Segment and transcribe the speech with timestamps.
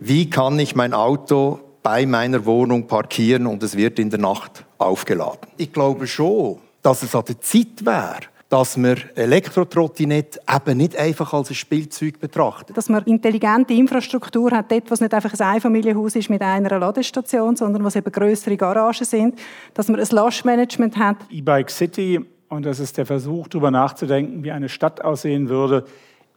[0.00, 4.64] Wie kann ich mein Auto bei meiner Wohnung parkieren und es wird in der Nacht
[4.78, 5.48] aufgeladen?
[5.56, 11.32] Ich glaube schon, dass es an der Zeit wäre, dass man Elektrotrottinett eben nicht einfach
[11.32, 12.76] als ein Spielzeug betrachtet.
[12.76, 17.56] Dass man intelligente Infrastruktur hat, dort, was nicht einfach ein Einfamilienhaus ist mit einer Ladestation,
[17.56, 19.38] sondern was eben größere Garagen sind,
[19.72, 21.16] dass man ein Lastmanagement hat.
[21.30, 25.84] E-Bike City, und das ist der Versuch, darüber nachzudenken, wie eine Stadt aussehen würde,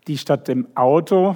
[0.08, 1.36] die statt dem Auto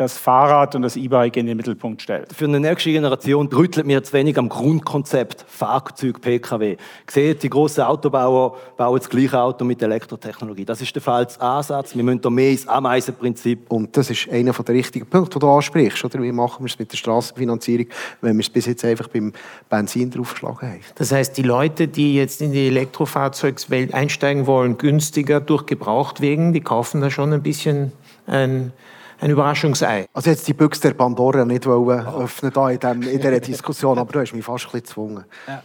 [0.00, 2.32] das Fahrrad und das E-Bike in den Mittelpunkt stellt.
[2.32, 6.78] Für eine nächste Generation rüttelt mir zu wenig am Grundkonzept Fahrzeug PKW.
[7.06, 10.64] Seht, die grossen Autobauer bauen das gleiche Auto mit Elektrotechnologie.
[10.64, 11.94] Das ist der falsche Ansatz.
[11.94, 13.70] Wir müssen da mehr ins Ameisenprinzip.
[13.70, 16.02] Und das ist einer der richtigen Punkte, die du ansprichst.
[16.02, 16.22] Oder?
[16.22, 17.86] Wie machen wir es mit der Straßenfinanzierung,
[18.22, 19.34] wenn wir es bis jetzt einfach beim
[19.68, 20.80] Benzin draufgeschlagen haben?
[20.94, 26.62] Das heißt, die Leute, die jetzt in die Elektrofahrzeugswelt einsteigen wollen, günstiger durch Gebrauchtwegen, die
[26.62, 27.92] kaufen da schon ein bisschen
[28.26, 28.72] ein
[29.20, 30.08] ein Überraschungsei.
[30.12, 32.22] Also jetzt die Büchse der Pandora nicht wollen oh.
[32.22, 35.24] öffnen da in, dem, in dieser Diskussion, aber du hast mich fast ein bisschen gezwungen.
[35.46, 35.62] Ja.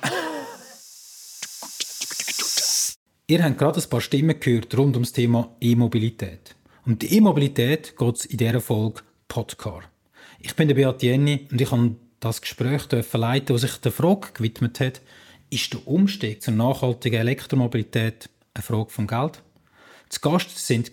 [3.27, 6.55] Ihr habt gerade ein paar Stimmen gehört rund um das Thema E-Mobilität.
[6.85, 9.81] Um die E-Mobilität geht es in dieser Folge Podcar.
[10.39, 12.83] Ich bin der Beat Jenny und ich habe das Gespräch
[13.13, 15.01] leiten, das sich der Frage gewidmet hat,
[15.49, 19.41] ist der Umstieg zur nachhaltigen Elektromobilität eine Frage vom Geld?
[20.09, 20.91] Zu Gast sind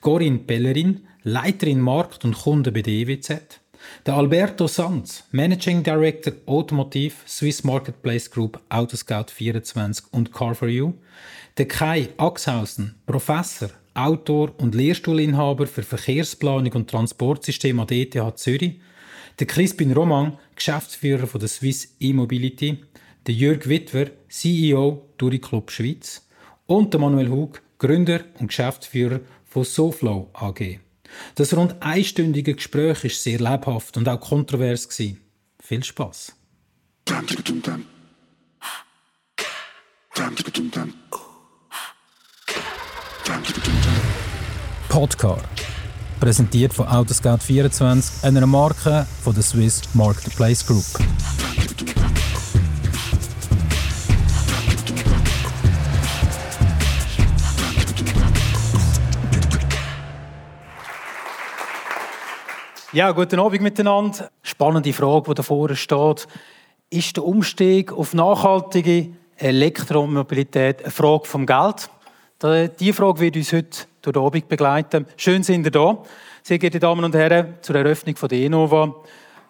[0.00, 3.60] Corinne Bellerin, Leiterin Markt und Kunden bei der EWZ,
[4.06, 10.94] der Alberto Sanz, Managing Director Automotive Swiss Marketplace Group Autoscout 24 und Car4U,
[11.58, 18.80] der Kai Axhausen, Professor, Autor und Lehrstuhlinhaber für Verkehrsplanung und Transportsystem an der ETH Zürich,
[19.38, 22.78] der Crispin Roman, Geschäftsführer von der Swiss E-Mobility,
[23.26, 26.26] der Jörg Wittwer, CEO Club Schweiz
[26.66, 30.78] und der Manuel Hug, Gründer und Geschäftsführer von SoFlow AG.
[31.34, 34.86] Das rund einstündige Gespräch war sehr lebhaft und auch kontrovers.
[35.62, 36.32] Viel Spaß.
[44.90, 45.42] Podcar.
[46.20, 50.84] Präsentiert von Autoscout24, einer Marke von der Swiss Marketplace Group.
[62.92, 64.32] Ja, guten Abend miteinander.
[64.42, 66.26] Spannende Frage, die da vorne steht.
[66.90, 71.88] Ist der Umstieg auf nachhaltige Elektromobilität eine Frage vom Geld?
[72.80, 75.06] Diese Frage wird uns heute durch den Abend begleiten.
[75.16, 75.98] Schön sind ihr da.
[76.42, 78.92] Sehr geehrte Damen und Herren, zur Eröffnung von der Enova,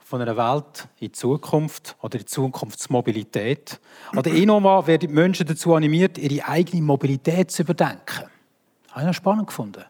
[0.05, 3.81] von einer Welt in Zukunft oder in Zukunftsmobilität.
[4.15, 8.29] An der Enova werden die Menschen dazu animiert, ihre eigene Mobilität zu überdenken.
[8.91, 9.85] Habe ich spannend gefunden.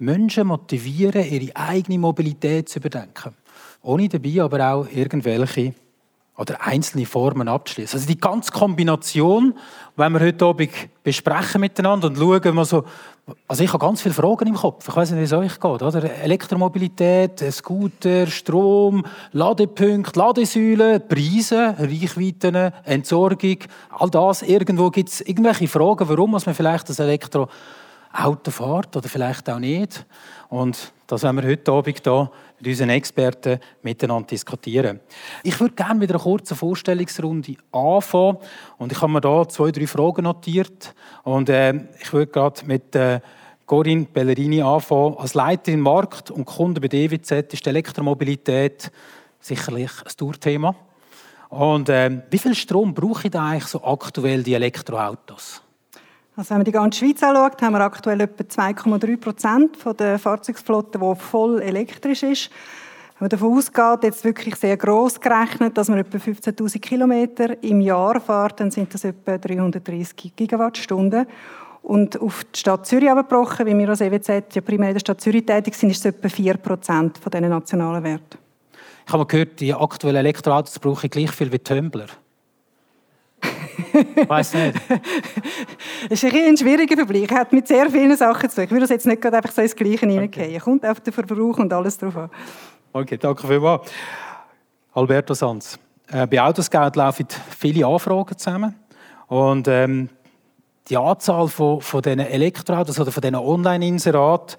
[0.00, 3.34] Menschen motivieren, ihre eigene Mobilität zu überdenken.
[3.82, 5.74] Ohne dabei aber auch irgendwelche
[6.40, 7.98] oder einzelne Formen abzuschließen.
[7.98, 9.52] Also die ganze Kombination,
[9.96, 10.70] wenn wir heute Abend
[11.02, 12.84] besprechen miteinander und schauen, mal so,
[13.46, 14.88] also ich habe ganz viele Fragen im Kopf.
[14.88, 15.82] Ich weiß nicht, wie es euch geht.
[15.82, 16.22] Oder?
[16.22, 23.58] Elektromobilität, Scooter, Strom, Ladepunkte, Ladesäulen, Preise, Reichweiten, Entsorgung,
[23.90, 24.40] all das.
[24.40, 27.48] Irgendwo gibt es irgendwelche Fragen, warum man vielleicht das Elektro
[28.12, 30.04] Autofahrt oder vielleicht auch nicht.
[30.48, 35.00] Und das werden wir heute Abend hier mit unseren Experten miteinander diskutieren.
[35.42, 38.38] Ich würde gerne mit einer kurzen Vorstellungsrunde anfangen.
[38.78, 40.94] Und ich habe mir da zwei, drei Fragen notiert.
[41.22, 43.20] Und äh, ich würde gerade mit äh,
[43.66, 45.16] Corinne Bellerini anfangen.
[45.18, 48.90] Als Leiterin Markt und Kunde bei der EWZ ist die Elektromobilität
[49.40, 50.74] sicherlich ein Tourthema.
[51.48, 55.62] Und äh, wie viel Strom brauche ich da eigentlich so aktuell die Elektroautos?
[56.40, 60.98] Also wenn man die ganze Schweiz anschaut, haben wir aktuell etwa 2,3 Prozent der Fahrzeugflotte,
[60.98, 62.50] die voll elektrisch ist.
[63.18, 67.82] Wenn man davon ausgeht, jetzt wirklich sehr gross gerechnet, dass man etwa 15.000 Kilometer im
[67.82, 71.26] Jahr fährt, dann sind das etwa 330 Gigawattstunden.
[71.82, 75.20] Und auf die Stadt Zürich abgebrochen, wie wir als EWZ ja primär in der Stadt
[75.20, 78.38] Zürich tätig sind, ist es etwa 4 Prozent von diesen nationalen Werten.
[79.06, 82.06] Ich habe gehört, die aktuellen Elektroautos brauchen gleich viel wie Tumbler.
[84.28, 84.76] Weiß nicht.
[86.08, 87.30] das ist ein, schwieriger Vergleich.
[87.30, 88.64] Er hat mit sehr vielen Sachen zu tun.
[88.64, 90.12] Ich würde das jetzt nicht gerade einfach so ins Gleiche okay.
[90.12, 90.60] hineingehen.
[90.60, 92.30] Kommt auf den Verbrauch und alles drauf an.
[92.92, 93.90] Okay, danke vielmals.
[94.92, 95.78] Alberto Sanz.
[96.08, 97.26] Äh, bei Autoscout laufen
[97.58, 98.74] viele Anfragen zusammen.
[99.28, 100.08] Und ähm,
[100.88, 104.56] die Anzahl von, von diesen Elektroautos oder von diesen Online-Inseraten,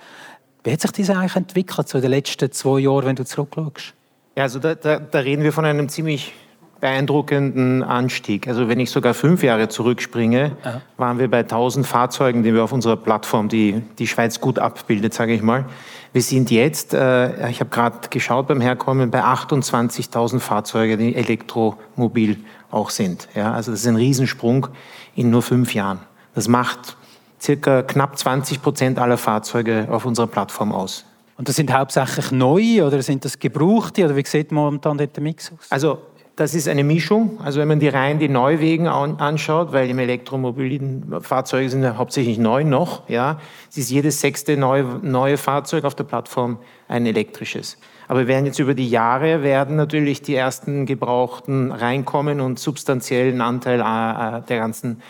[0.63, 3.93] wie hat sich das eigentlich entwickelt so in den letzten zwei Jahren, wenn du zurückschaust?
[4.37, 6.33] Ja, also da, da, da reden wir von einem ziemlich
[6.81, 8.47] beeindruckenden Anstieg.
[8.47, 10.81] Also wenn ich sogar fünf Jahre zurückspringe, ja.
[10.97, 15.13] waren wir bei 1000 Fahrzeugen, die wir auf unserer Plattform, die die Schweiz gut abbildet,
[15.13, 15.65] sage ich mal.
[16.11, 22.37] Wir sind jetzt, äh, ich habe gerade geschaut beim Herkommen, bei 28.000 Fahrzeugen, die elektromobil
[22.71, 23.29] auch sind.
[23.35, 24.67] Ja, also das ist ein Riesensprung
[25.15, 25.99] in nur fünf Jahren.
[26.33, 26.97] Das macht
[27.39, 31.05] circa knapp 20 Prozent aller Fahrzeuge auf unserer Plattform aus.
[31.37, 35.51] Und das sind hauptsächlich neue oder sind das gebrauchte oder wie sieht momentan der Mix
[35.51, 35.71] aus?
[35.71, 35.99] Also
[36.35, 37.39] das ist eine Mischung.
[37.41, 42.37] Also wenn man die rein die Neuwegen anschaut, weil im elektromobilen Fahrzeuge sind ja hauptsächlich
[42.37, 43.39] neu noch, ja,
[43.69, 46.57] es ist jedes sechste neue, neue Fahrzeug auf der Plattform
[46.87, 47.77] ein elektrisches.
[48.07, 53.79] Aber werden jetzt über die Jahre werden natürlich die ersten Gebrauchten reinkommen und substanziellen Anteil
[53.79, 55.01] äh, der ganzen,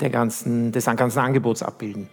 [0.00, 2.08] der ganzen, des ganzen Angebots abbilden.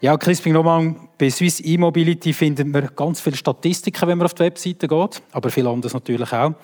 [0.00, 4.44] Ja, Crispin nochmal, bei Swiss E-Mobility finden wir ganz viele Statistiken, wenn man auf die
[4.44, 6.54] Webseite geht, aber viel anderes natürlich auch.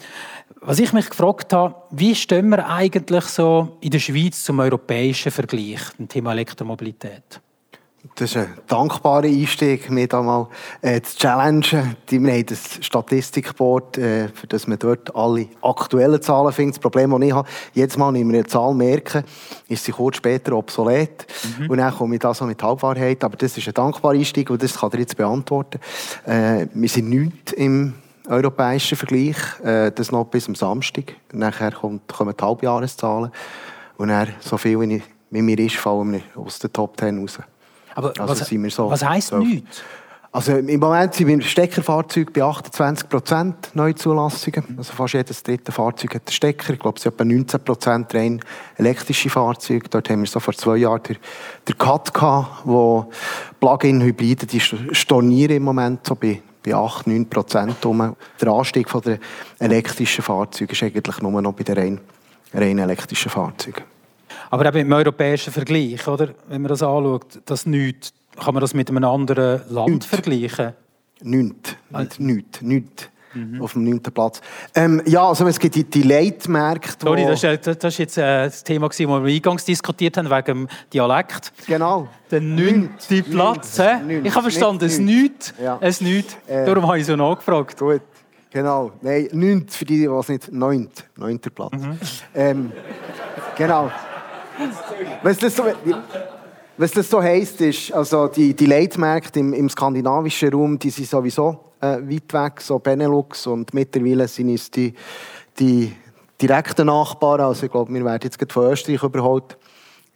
[0.61, 5.33] Was ich mich gefragt habe, wie stehen wir eigentlich so in der Schweiz zum europäischen
[5.33, 7.41] Vergleich, im Thema Elektromobilität?
[8.17, 10.47] Das ist ein dankbarer Einstieg, mir da mal
[10.83, 11.97] äh, zu challengen.
[12.07, 16.77] Wir haben das Statistikboard, äh, für das man dort alle aktuellen Zahlen findet.
[16.77, 19.25] Das Problem, das ich habe, jedes Mal, wenn ich eine Zahl merke,
[19.69, 21.27] ist sie kurz später obsolet.
[21.59, 21.71] Mhm.
[21.71, 23.25] Und dann komme ich da so mit Halbwahrheit.
[23.25, 25.81] Aber das ist ein dankbarer Einstieg und das kann er jetzt beantworten.
[26.27, 27.95] Äh, wir sind nicht im
[28.29, 29.37] europäischen Vergleich.
[29.65, 31.15] Äh, das noch bis am Samstag.
[31.33, 33.31] Nachher kommt, kommen die Halbjahreszahlen.
[33.97, 37.19] Und dann, so viel wie, ich, wie mir ist, fallen wir aus den Top 10
[37.19, 37.39] raus.
[37.95, 39.83] Aber also was, sind wir so was heisst nichts?
[40.35, 44.65] Also im Moment sind wir Steckerfahrzeuge bei 28 Prozent Neuzulassungen.
[44.77, 46.73] Also fast jedes dritte Fahrzeug hat einen Stecker.
[46.73, 48.41] Ich glaube, es sind etwa 19 Prozent rein
[48.77, 49.89] elektrische Fahrzeuge.
[49.89, 51.19] Dort haben wir so vor zwei Jahren den,
[51.69, 53.13] den Cut gehabt, wo
[53.61, 57.77] Plug-in-Hybride, die stornieren im Moment so bei, bei 8, 9 Prozent.
[58.41, 59.21] Der Anstieg der
[59.61, 62.01] elektrischen Fahrzeuge ist eigentlich nur noch bei den rein,
[62.53, 63.85] rein elektrischen Fahrzeugen.
[64.55, 66.29] Aber eben im europäischen Vergleich, oder?
[66.47, 70.05] wenn man das anschaut, das nicht, kann man das mit einem anderen Land nicht.
[70.05, 70.75] vergleichen?
[71.23, 73.11] Nicht, nicht, nicht, nicht.
[73.35, 73.61] Mhm.
[73.61, 74.41] auf dem neunten Platz.
[74.77, 77.05] Ähm, ja, also es gibt die, die Leitmärkte.
[77.05, 80.45] Sorry, das war das, das jetzt äh, das Thema, das wir eingangs diskutiert haben, wegen
[80.45, 81.53] dem Dialekt.
[81.67, 82.07] Genau.
[82.31, 83.81] Der neunte Platz.
[84.07, 84.25] Nünt.
[84.25, 85.53] Ich habe verstanden, es nicht.
[85.61, 85.79] Ja.
[85.81, 86.37] Es nicht.
[86.47, 87.81] Äh, Darum habe ich so nachgefragt.
[87.81, 88.03] Gut.
[88.53, 88.93] Genau.
[89.03, 91.03] Nein, neunte für die, die es nicht neunte.
[91.17, 91.73] Neunter Platz.
[91.73, 91.99] Mhm.
[92.37, 92.73] Ähm,
[93.57, 93.91] genau.
[95.23, 95.65] Was das so,
[96.77, 101.09] was das so heisst, ist, also die, die Leitmärkte im, im skandinavischen Raum, die sind
[101.09, 104.95] sowieso äh, weit weg, so Benelux und mittlerweile sind es die,
[105.59, 105.93] die
[106.41, 109.57] direkten Nachbarn, also ich glaube, wir werden jetzt von Österreich überholt.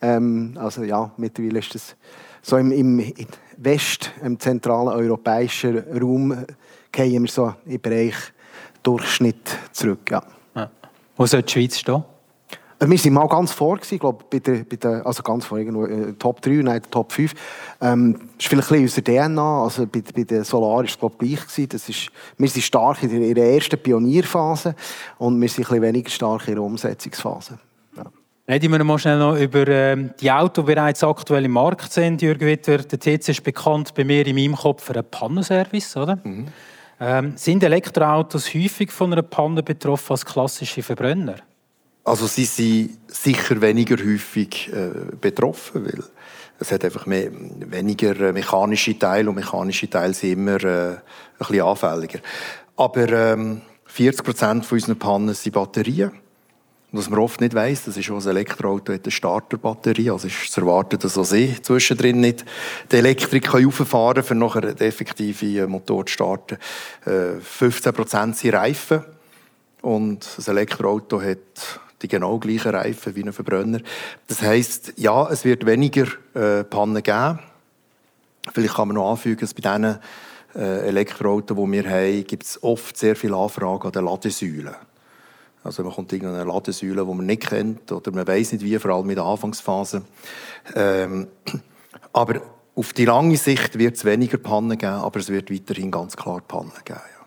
[0.01, 1.97] Ähm, also ja, mittlerweile ist das
[2.43, 3.13] so im, im
[3.57, 6.45] West, im zentralen europäischen Raum,
[6.93, 8.15] gehen wir so im Bereich
[8.83, 10.11] Durchschnitt zurück.
[10.11, 10.23] Ja.
[10.55, 10.71] Ja.
[11.17, 12.05] Wo soll die Schweiz stehen?
[12.81, 16.13] Wir waren mal ganz vor, glaube bei der, bei der, also ganz vor, irgendwo, äh,
[16.13, 17.35] Top 3, nein, Top 5.
[17.81, 20.97] Ähm, das ist vielleicht ein bisschen unser DNA, also bei, bei der Solar war es,
[20.97, 21.69] glaube ich, gleich gewesen.
[21.71, 24.77] Das ist, wir sind stark in der ersten Pionierphase
[25.19, 27.59] und wir sind ein bisschen weniger stark in der Umsetzungsphase.
[27.97, 28.05] Ja.
[28.49, 32.23] Reden wir mal schnell noch über ähm, die Autos, die bereits aktuell im Markt sind.
[32.23, 36.21] Jürgen Witter, der TC ist bekannt bei mir in meinem Kopf für einen Pannenservice, oder?
[36.23, 36.47] Mhm.
[37.01, 41.37] Ähm, sind Elektroautos häufig von einer Panne betroffen als klassische Verbrenner?
[42.09, 46.03] Also sie sind sicher weniger häufig äh, betroffen, weil
[46.59, 50.99] es hat einfach mehr, weniger äh, mechanische Teile und mechanische Teile sind immer äh, ein
[51.39, 52.21] bisschen anfälliger.
[52.77, 56.13] Aber ähm, 40 Prozent von unseren Pannen sind Batterien.
[56.91, 60.11] Und was man oft nicht weiss, das ist schon ein Elektroauto hat eine Starterbatterie.
[60.11, 62.47] Also ist zu erwarten, dass auch sie zwischendrin nicht
[62.91, 66.57] die Elektrik rauffahren kann, um nachher den effektiven äh, Motor zu starten.
[67.05, 69.05] Äh, 15 Prozent sind Reifen.
[69.83, 73.81] Und das Elektroauto hat die genau gleichen Reifen wie ein Verbrenner.
[74.27, 77.41] Das heißt, ja, es wird weniger äh, Pannen geben.
[78.53, 79.99] Vielleicht kann man noch anfügen, dass bei diesen
[80.55, 84.75] äh, Elektroautos, die wir haben, gibt es oft sehr viele Anfragen an den Ladesäulen.
[85.65, 88.93] Also man kommt irgendeine Ladesäule, die man nicht kennt oder man weiß nicht wie, vor
[88.93, 90.03] allem in der Anfangsphase.
[90.75, 91.27] Ähm,
[92.13, 92.41] aber
[92.75, 96.41] auf die lange Sicht wird es weniger Pannen geben, aber es wird weiterhin ganz klar
[96.41, 97.01] Pannen geben.
[97.13, 97.18] Ja.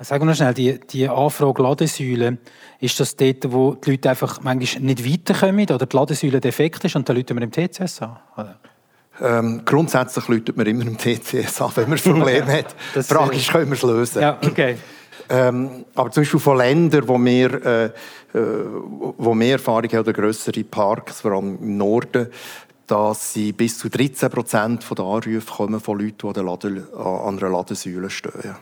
[0.00, 2.38] Sag mal schnell, die, die Anfrage Ladesäule,
[2.78, 6.94] ist das dort, wo die Leute einfach manchmal nicht weiterkommen oder die Ladesäule defekt ist
[6.94, 8.16] und dann läuten wir im TCS an?
[9.20, 12.76] Ähm, grundsätzlich läutet man immer im TCS an, wenn man ein Problem hat.
[12.94, 14.22] Die Frage ist, können wir es lösen?
[14.22, 14.76] Ja, okay.
[15.30, 17.90] Ähm, aber zum Beispiel von Ländern, wo wir, äh, äh
[18.32, 22.28] wo mehr Erfahrung haben oder grössere Parks, vor allem im Norden,
[22.86, 28.08] dass sie bis zu 13 Prozent der Anrufe kommen von Leuten, die an einer Ladesäule
[28.08, 28.32] stehen.
[28.42, 28.58] Ja.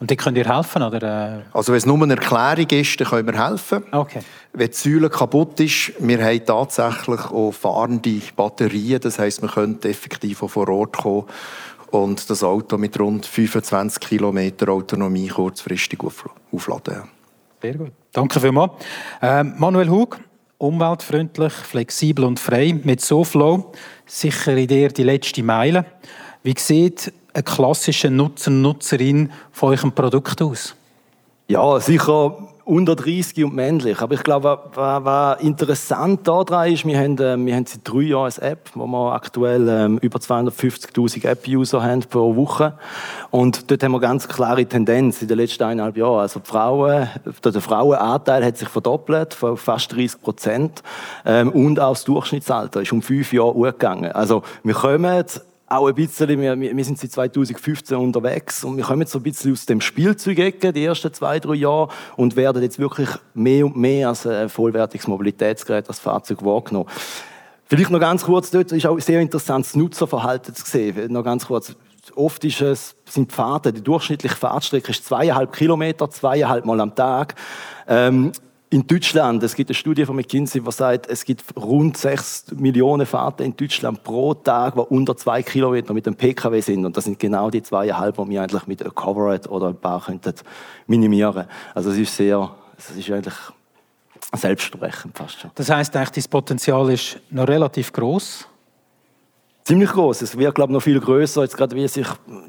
[0.00, 0.82] Und die könnt ihr helfen?
[0.82, 1.42] Oder?
[1.52, 3.84] Also wenn es nur eine Erklärung ist, dann können wir helfen.
[3.92, 4.20] Okay.
[4.54, 9.00] Wenn die Säule kaputt ist, wir haben tatsächlich auch fahrende Batterien.
[9.00, 11.26] Das heisst, wir können effektiv auch vor Ort kommen
[11.90, 16.00] und das Auto mit rund 25 km Autonomie kurzfristig
[16.50, 17.02] aufladen.
[17.60, 17.92] Sehr gut.
[18.12, 18.72] Danke vielmals.
[19.20, 20.18] Äh, Manuel Hug,
[20.58, 23.72] umweltfreundlich, flexibel und frei mit SoFlow.
[24.06, 25.84] Sicher in dir die letzte Meile.
[26.42, 30.74] Wie sieht ein klassischer Nutzer, Nutzerin von eurem Produkt aus?
[31.48, 32.36] Ja, sicher
[32.70, 34.00] unter 30 und männlich.
[34.00, 38.02] Aber ich glaube, was, was interessant daran ist, wir haben, äh, wir haben seit drei
[38.02, 42.74] Jahren eine App, wo wir aktuell ähm, über 250.000 App-User haben pro Woche.
[43.30, 46.20] Und dort haben wir ganz klare Tendenz in den letzten eineinhalb Jahren.
[46.20, 47.08] Also die Frauen,
[47.44, 50.82] der Frauenanteil hat sich verdoppelt, von fast 30 Prozent.
[51.26, 54.12] Ähm, und auch das Durchschnittsalter ist um fünf Jahre hochgegangen.
[54.12, 55.24] Also wir kommen
[55.70, 59.22] auch ein bisschen, wir, wir sind seit 2015 unterwegs und wir kommen jetzt so ein
[59.22, 63.76] bisschen aus dem Spielzeugecke, die ersten zwei, drei Jahre, und werden jetzt wirklich mehr und
[63.76, 66.88] mehr als ein vollwertiges Mobilitätsgerät, als Fahrzeug wahrgenommen.
[67.66, 71.12] Vielleicht noch ganz kurz, dort ist auch sehr interessant das Nutzerverhalten zu sehen.
[71.12, 71.76] Noch ganz kurz.
[72.16, 76.96] Oft ist es, sind die Fahrten, die durchschnittliche Fahrtstrecke ist zweieinhalb Kilometer, zweieinhalb Mal am
[76.96, 77.36] Tag.
[77.86, 78.32] Ähm,
[78.72, 83.04] in Deutschland, es gibt eine Studie von McKinsey, die sagt, es gibt rund 6 Millionen
[83.04, 86.84] Fahrten in Deutschland pro Tag, die unter zwei Kilometer mit dem PKW sind.
[86.84, 90.34] Und das sind genau die zweieinhalb, die wir eigentlich mit Covered oder ein paar könnten
[90.86, 91.46] minimieren.
[91.74, 92.48] Also es ist sehr,
[92.78, 93.34] es ist eigentlich
[94.34, 95.50] selbstsprechend fast schon.
[95.56, 98.46] Das heißt eigentlich, das Potenzial ist noch relativ groß
[99.70, 100.22] ziemlich groß.
[100.22, 102.06] Es wird, glaube ich, noch viel größer, jetzt gerade wie sich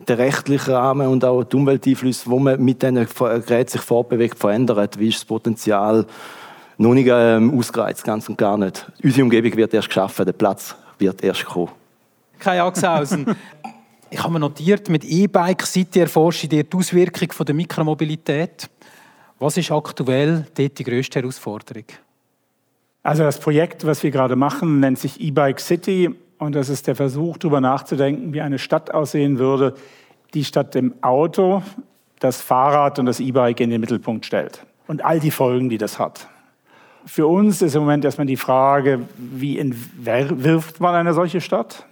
[0.08, 4.98] der rechtliche Rahmen und auch die Umwelteinflüsse, wo man mit diesen Geräten sich fortbewegt, verändert.
[4.98, 6.08] Wie ist das Potenzial
[6.80, 8.92] noch nicht ähm, ausgereizt, ganz und gar nicht.
[9.04, 11.70] Unsere Umgebung wird erst geschaffen, der Platz wird erst kommen.
[12.40, 13.26] Keine Axhausen.
[14.14, 18.70] Ich habe mir notiert, mit E-Bike seid ihr erforscht ihr die Auswirkung von der Mikromobilität.
[19.40, 21.86] Was ist aktuell dort die grösste Herausforderung?
[23.04, 26.96] Also das Projekt, was wir gerade machen, nennt sich E-Bike City und das ist der
[26.96, 29.76] Versuch, darüber nachzudenken, wie eine Stadt aussehen würde,
[30.34, 31.62] die statt dem Auto
[32.20, 34.66] das Fahrrad und das E-Bike in den Mittelpunkt stellt.
[34.88, 36.28] Und all die Folgen, die das hat.
[37.06, 41.86] Für uns ist im Moment erstmal die Frage, wie entwirft man eine solche Stadt?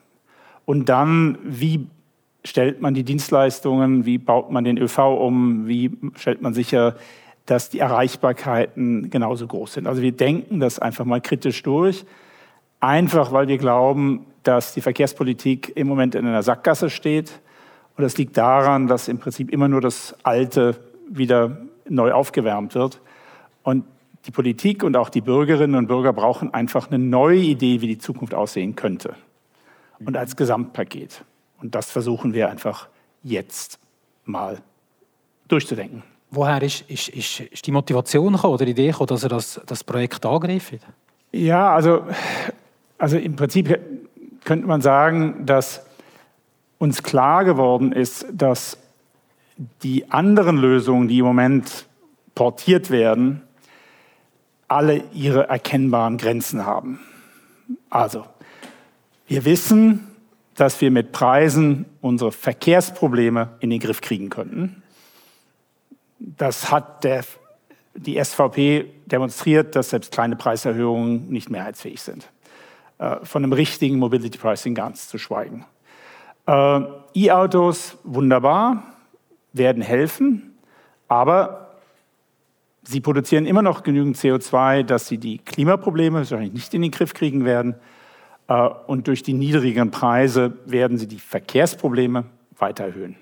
[0.66, 1.86] Und dann, wie
[2.44, 6.96] stellt man die Dienstleistungen, wie baut man den ÖV um, wie stellt man sicher,
[7.46, 9.86] dass die Erreichbarkeiten genauso groß sind.
[9.86, 12.04] Also wir denken das einfach mal kritisch durch,
[12.80, 17.40] einfach weil wir glauben, dass die Verkehrspolitik im Moment in einer Sackgasse steht.
[17.98, 20.78] Und das liegt daran, dass im Prinzip immer nur das Alte
[21.10, 21.58] wieder
[21.88, 23.02] neu aufgewärmt wird.
[23.64, 23.86] Und
[24.26, 27.98] die Politik und auch die Bürgerinnen und Bürger brauchen einfach eine neue Idee, wie die
[27.98, 29.16] Zukunft aussehen könnte.
[30.06, 31.24] Und als Gesamtpaket.
[31.62, 32.88] Und das versuchen wir einfach
[33.24, 33.80] jetzt
[34.26, 34.60] mal
[35.48, 36.04] durchzudenken.
[36.32, 40.26] Woher ist, ist, ist, die Motivation oder die Idee gekommen, dass er das, das Projekt
[40.26, 40.76] angreift?
[41.32, 42.04] Ja, also,
[43.00, 43.80] also im Prinzip
[44.44, 45.86] könnte man sagen, dass
[46.78, 48.78] uns klar geworden ist, dass
[49.84, 51.86] die anderen Lösungen, die im Moment
[52.36, 53.42] portiert werden,
[54.68, 57.00] alle ihre erkennbaren Grenzen haben.
[57.90, 58.26] Also,
[59.28, 60.08] wir wissen,
[60.56, 64.84] dass wir mit Preisen unsere Verkehrsprobleme in den Griff kriegen könnten.
[66.20, 67.24] Das hat der,
[67.96, 72.30] die SVP demonstriert, dass selbst kleine Preiserhöhungen nicht mehrheitsfähig sind.
[73.00, 75.66] Äh, von einem richtigen Mobility Pricing ganz zu schweigen.
[76.46, 76.82] Äh,
[77.16, 78.84] E-Autos, wunderbar,
[79.54, 80.58] werden helfen,
[81.08, 81.78] aber
[82.84, 87.14] sie produzieren immer noch genügend CO2, dass sie die Klimaprobleme wahrscheinlich nicht in den Griff
[87.14, 87.76] kriegen werden.
[88.50, 92.26] Äh, und durch die niedrigeren Preise werden sie die Verkehrsprobleme
[92.58, 93.16] weiter erhöhen.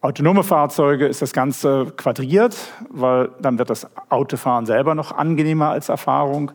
[0.00, 2.56] Autonome Fahrzeuge ist das Ganze quadriert,
[2.88, 6.52] weil dann wird das Autofahren selber noch angenehmer als Erfahrung.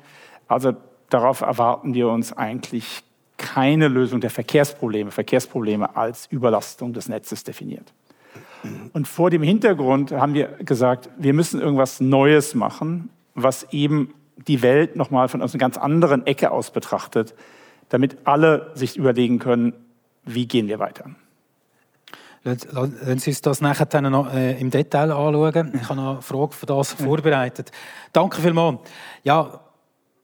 [0.48, 0.76] Also
[1.10, 3.04] darauf erwarten wir uns eigentlich
[3.38, 7.94] keine Lösung der Verkehrsprobleme, Verkehrsprobleme als Überlastung des Netzes definiert.
[8.94, 14.14] Und vor dem Hintergrund haben wir gesagt, wir müssen irgendwas Neues machen, was eben
[14.48, 17.36] die Welt nochmal von aus einer ganz anderen Ecke aus betrachtet,
[17.90, 19.74] damit alle sich überlegen können,
[20.24, 21.12] wie gehen wir weiter.
[22.44, 25.72] Wenn Sie uns das nachher dann noch äh, im Detail anschauen.
[25.74, 27.72] Ich habe noch eine Frage für das vorbereitet.
[28.14, 28.82] Danke vielmals.
[29.24, 29.62] Ja,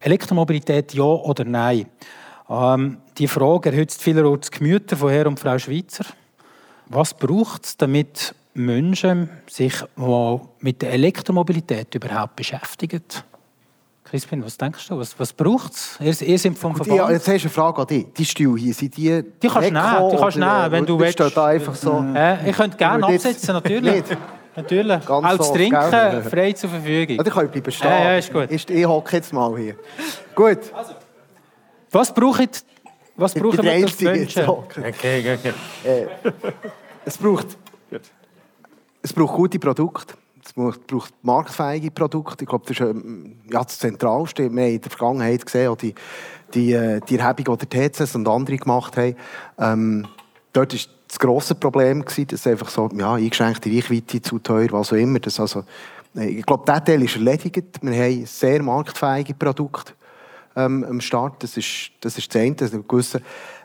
[0.02, 1.86] Elektromobilität ja oder nein?
[2.50, 6.06] Ähm, die Frage erhitzt vielerorts Gemüter von Herr und Frau Schweizer.
[6.88, 9.74] Was braucht es, damit Menschen sich
[10.60, 13.04] mit der Elektromobilität überhaupt beschäftigen?
[14.04, 14.98] Crispin, was denkst du?
[14.98, 16.22] Was, was braucht es?
[16.22, 16.98] Ihr, seid vom Verband.
[16.98, 18.08] Ja, jetzt hast du eine Frage an dich.
[18.12, 21.00] Die Stühle hier, sind die Die kannst du nehmen, die kannst oder, nehmen, wenn du
[21.00, 21.20] willst.
[21.20, 22.04] da einfach so.
[22.14, 24.04] Äh, ich könnte gerne absetzen, natürlich.
[24.56, 25.06] Natürlich.
[25.06, 26.24] Ganz Auch das oft, Trinken gell?
[26.24, 27.16] frei zur Verfügung.
[27.18, 27.90] Ja, ich kann bleiben stehen.
[27.90, 28.52] Ja, ja, ist gut.
[28.52, 29.76] Ist, ich hocke jetzt mal hier.
[30.36, 30.60] Gut.
[31.92, 32.66] Was braucht
[33.16, 34.48] was Ich brauchen wir Wünschen?
[34.48, 34.86] hocken.
[34.86, 36.08] Okay, okay.
[37.06, 37.48] Es braucht,
[39.02, 40.16] es braucht gute Produkte.
[40.44, 42.44] Es braucht, marktfähige Produkte.
[42.44, 44.44] Ich glaube, das ist ähm, ja, das Zentralste.
[44.44, 45.94] Wir haben in der Vergangenheit gesehen, die,
[46.54, 49.16] die, äh, die Erhebung, die der TCS und andere gemacht haben.
[49.60, 50.08] Ähm,
[50.54, 50.80] dort war
[51.12, 55.20] das grosse Problem, gewesen, dass einfach so ja, eingeschränkte Reichweite, zu teuer, was auch immer.
[55.20, 55.66] Das also,
[56.16, 57.66] ich glaube, dieser Teil ist erledigt.
[57.82, 59.92] Wir haben sehr marktfähige Produkte
[60.56, 61.44] ähm, am Start.
[61.44, 63.20] Das ist das, ist das eine, das ist ein gewisser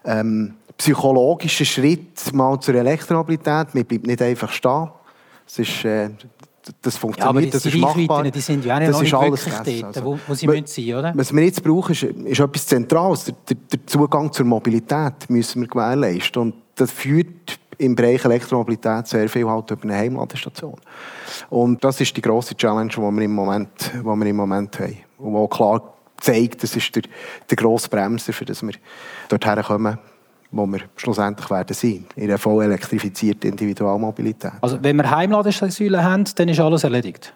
[0.04, 3.74] ähm, psychologischer Schritt mal zur Elektromobilität.
[3.74, 4.90] Man bleibt nicht einfach stehen.
[5.44, 6.10] Das ist, äh,
[6.82, 8.24] das funktioniert, aber die das ist machbar.
[8.24, 10.66] Die sind ja auch Das noch ist nicht alles wirklich dort, wo, wo sie müssen
[10.66, 11.12] sein oder?
[11.14, 13.24] Was wir jetzt brauchen, ist, ist etwas Zentrales.
[13.26, 16.42] Der, der, der Zugang zur Mobilität müssen wir gewährleisten.
[16.42, 20.76] Und das führt im Bereich Elektromobilität sehr viel halt über eine Heimladestation.
[21.50, 24.96] Und das ist die grosse Challenge, die wir im Moment, die wir im Moment haben.
[25.18, 25.82] Und auch klar
[26.18, 27.02] zeigt, das ist der,
[27.50, 28.74] der grosse Bremser, für das wir
[29.28, 29.98] dorthin kommen,
[30.50, 32.06] wo wir schlussendlich werden sein.
[32.16, 34.52] In einer voll elektrifizierten Individualmobilität.
[34.60, 37.34] Also wenn wir Heimladesäulen haben, dann ist alles erledigt.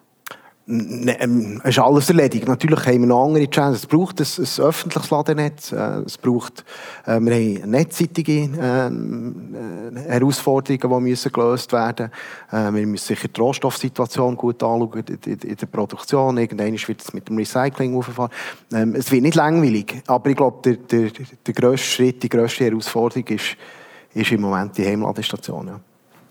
[0.72, 2.46] Ne, ähm, ist alles erledigt.
[2.46, 3.80] Natürlich haben wir noch andere Challenges.
[3.80, 5.72] Es braucht ein, ein öffentliches Ladennetz.
[5.72, 6.64] Äh, es braucht,
[7.06, 9.56] äh, wir haben netzseitige ähm,
[9.96, 12.12] äh, Herausforderungen, die müssen gelöst werden
[12.52, 12.74] müssen.
[12.76, 16.38] Wir müssen sicher die Rohstoffsituation gut anschauen in der Produktion.
[16.38, 18.30] Irgendwann wird es mit dem Recycling auffahren.
[18.72, 21.10] Ähm, es wird nicht langweilig, aber ich glaube, der, der,
[21.46, 23.56] der grösste Schritt, die grösste Herausforderung ist,
[24.14, 25.66] ist im Moment die Heimladestation.
[25.66, 25.80] Ja.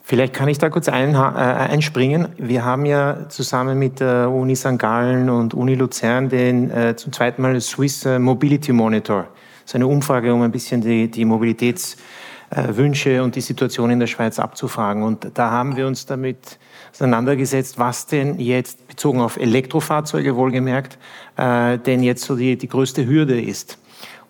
[0.09, 2.29] Vielleicht kann ich da kurz ein, äh, einspringen.
[2.39, 4.79] Wir haben ja zusammen mit der Uni St.
[4.79, 9.27] Gallen und Uni Luzern den äh, zum zweiten Mal Swiss äh, Mobility Monitor.
[9.61, 14.07] Das ist eine Umfrage, um ein bisschen die, die Mobilitätswünsche und die Situation in der
[14.07, 15.03] Schweiz abzufragen.
[15.03, 16.57] Und da haben wir uns damit
[16.91, 20.97] auseinandergesetzt, was denn jetzt, bezogen auf Elektrofahrzeuge wohlgemerkt,
[21.37, 23.77] äh, denn jetzt so die, die größte Hürde ist.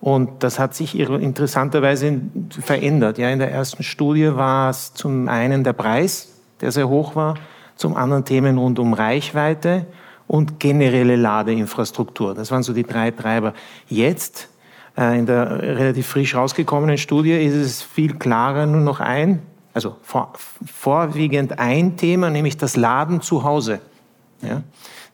[0.02, 3.18] Und das hat sich interessanterweise verändert.
[3.18, 6.30] Ja, in der ersten Studie war es zum einen der Preis,
[6.62, 7.36] der sehr hoch war,
[7.76, 9.86] zum anderen Themen rund um Reichweite
[10.28, 12.34] und generelle Ladeinfrastruktur.
[12.34, 13.54] Das waren so die drei Treiber.
[13.88, 14.48] Jetzt,
[14.98, 19.42] äh, in der relativ frisch rausgekommenen Studie, ist es viel klarer nur noch ein,
[19.74, 20.34] also vor,
[20.66, 23.80] vorwiegend ein Thema, nämlich das Laden zu Hause.
[24.42, 24.62] Ja?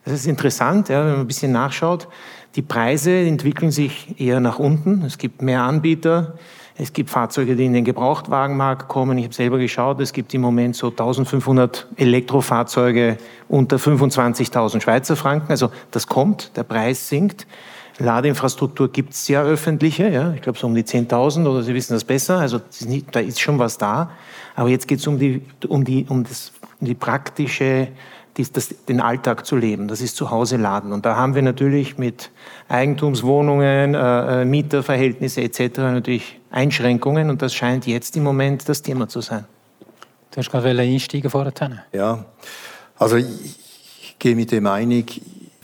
[0.04, 2.06] Das ist interessant, ja, wenn man ein bisschen nachschaut.
[2.56, 5.02] Die Preise entwickeln sich eher nach unten.
[5.04, 6.34] Es gibt mehr Anbieter.
[6.78, 9.16] Es gibt Fahrzeuge, die in den Gebrauchtwagenmarkt kommen.
[9.18, 15.50] Ich habe selber geschaut, es gibt im Moment so 1500 Elektrofahrzeuge unter 25.000 Schweizer Franken.
[15.50, 17.46] Also das kommt, der Preis sinkt.
[17.98, 21.94] Ladeinfrastruktur gibt es ja öffentliche, ja, ich glaube so um die 10.000 oder Sie wissen
[21.94, 22.38] das besser.
[22.38, 22.60] Also
[23.10, 24.10] da ist schon was da.
[24.54, 27.88] Aber jetzt geht es um die, um, die, um, das, um die praktische
[28.36, 29.88] dies, das, den Alltag zu leben.
[29.88, 30.92] Das ist zu Hause laden.
[30.92, 32.30] Und da haben wir natürlich mit
[32.68, 35.78] Eigentumswohnungen, äh, äh, Mieterverhältnisse etc.
[35.78, 37.30] natürlich Einschränkungen.
[37.30, 39.46] Und das scheint jetzt im Moment das Thema zu sein.
[40.30, 41.52] Du hast gerade einsteigen vorher.
[41.92, 42.24] Ja,
[42.98, 43.26] also ich,
[44.02, 45.22] ich gehe mit dem einig.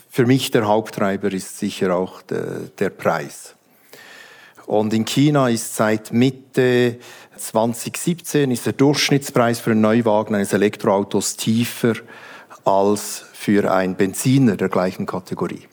[0.08, 3.54] Für mich der Haupttreiber ist sicher auch der, der Preis.
[4.66, 6.98] Und in China ist seit Mitte
[7.36, 11.94] 2017 ist der Durchschnittspreis für einen Neuwagen eines Elektroautos tiefer
[12.64, 15.66] als für einen Benziner der gleichen Kategorie.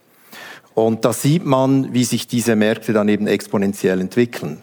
[0.73, 4.59] Und da sieht man, wie sich diese Märkte dann eben exponentiell entwickeln.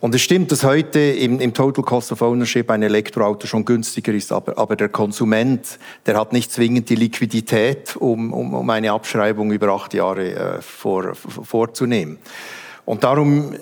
[0.00, 4.12] Und es stimmt, dass heute im, im Total Cost of Ownership ein Elektroauto schon günstiger
[4.12, 8.92] ist, aber, aber der Konsument, der hat nicht zwingend die Liquidität, um, um, um eine
[8.92, 12.18] Abschreibung über acht Jahre äh, vor, vorzunehmen.
[12.84, 13.54] Und darum,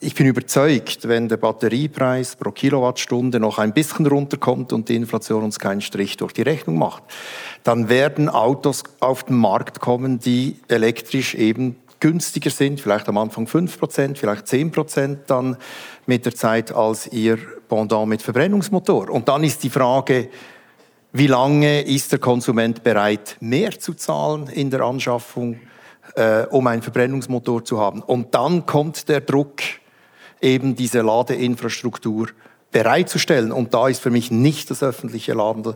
[0.00, 5.44] ich bin überzeugt, wenn der Batteriepreis pro Kilowattstunde noch ein bisschen runterkommt und die Inflation
[5.44, 7.04] uns keinen Strich durch die Rechnung macht,
[7.64, 13.46] dann werden Autos auf den Markt kommen, die elektrisch eben günstiger sind, vielleicht am Anfang
[13.46, 15.56] 5%, vielleicht 10% dann
[16.06, 19.08] mit der Zeit als ihr Pendant mit Verbrennungsmotor.
[19.08, 20.28] Und dann ist die Frage,
[21.12, 25.60] wie lange ist der Konsument bereit, mehr zu zahlen in der Anschaffung,
[26.16, 28.02] äh, um einen Verbrennungsmotor zu haben?
[28.02, 29.60] Und dann kommt der Druck,
[30.40, 32.28] eben diese Ladeinfrastruktur
[32.72, 33.52] bereitzustellen.
[33.52, 35.74] Und da ist für mich nicht das öffentliche Laden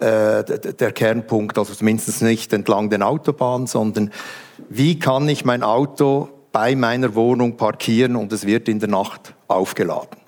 [0.00, 4.10] äh, der Kernpunkt, also zumindest nicht entlang den Autobahnen, sondern
[4.68, 9.34] wie kann ich mein Auto bei meiner Wohnung parkieren und es wird in der Nacht
[9.48, 10.18] aufgeladen?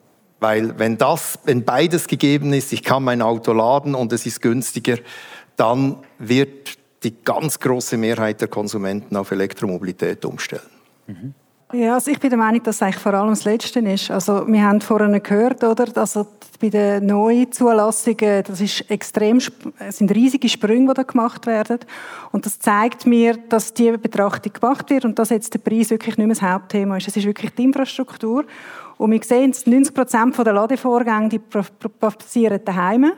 [0.41, 4.41] Weil wenn das, wenn beides gegeben ist, ich kann mein Auto laden und es ist
[4.41, 4.99] günstiger,
[5.57, 10.63] dann wird die ganz große Mehrheit der Konsumenten auf Elektromobilität umstellen.
[11.71, 14.11] Ja, also ich bin der Meinung, dass es eigentlich vor allem das Letzte ist.
[14.11, 16.27] Also wir haben vorhin gehört, oder, also
[16.59, 19.39] bei den neuen Zulassungen, das ist extrem,
[19.91, 21.81] sind riesige Sprünge, die da gemacht werden.
[22.33, 26.17] Und das zeigt mir, dass diese Betrachtung gemacht wird und dass jetzt der Preis wirklich
[26.17, 27.09] nicht mehr das Hauptthema ist.
[27.09, 28.47] Es ist wirklich die Infrastruktur.
[28.97, 33.13] Und wir sehen, 90 Prozent der Ladevorgänge die passieren daheim.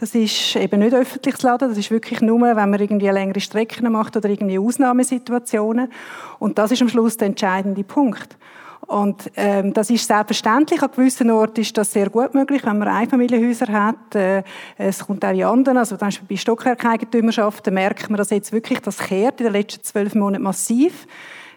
[0.00, 3.90] Das ist eben nicht öffentliches Laden, das ist wirklich nur, wenn man irgendwie längere Strecken
[3.90, 5.90] macht oder irgendwie Ausnahmesituationen.
[6.38, 8.38] Und das ist am Schluss der entscheidende Punkt.
[8.86, 10.80] Und ähm, das ist selbstverständlich.
[10.80, 14.14] An gewissen Orten ist das sehr gut möglich, wenn man Einfamilienhäuser hat.
[14.14, 14.44] Äh,
[14.76, 18.78] es kommt auch in anderen, also zum Beispiel bei Stockwerkeigentümerschaften merkt man, dass jetzt wirklich
[18.78, 21.08] das kehrt in den letzten zwölf Monaten massiv.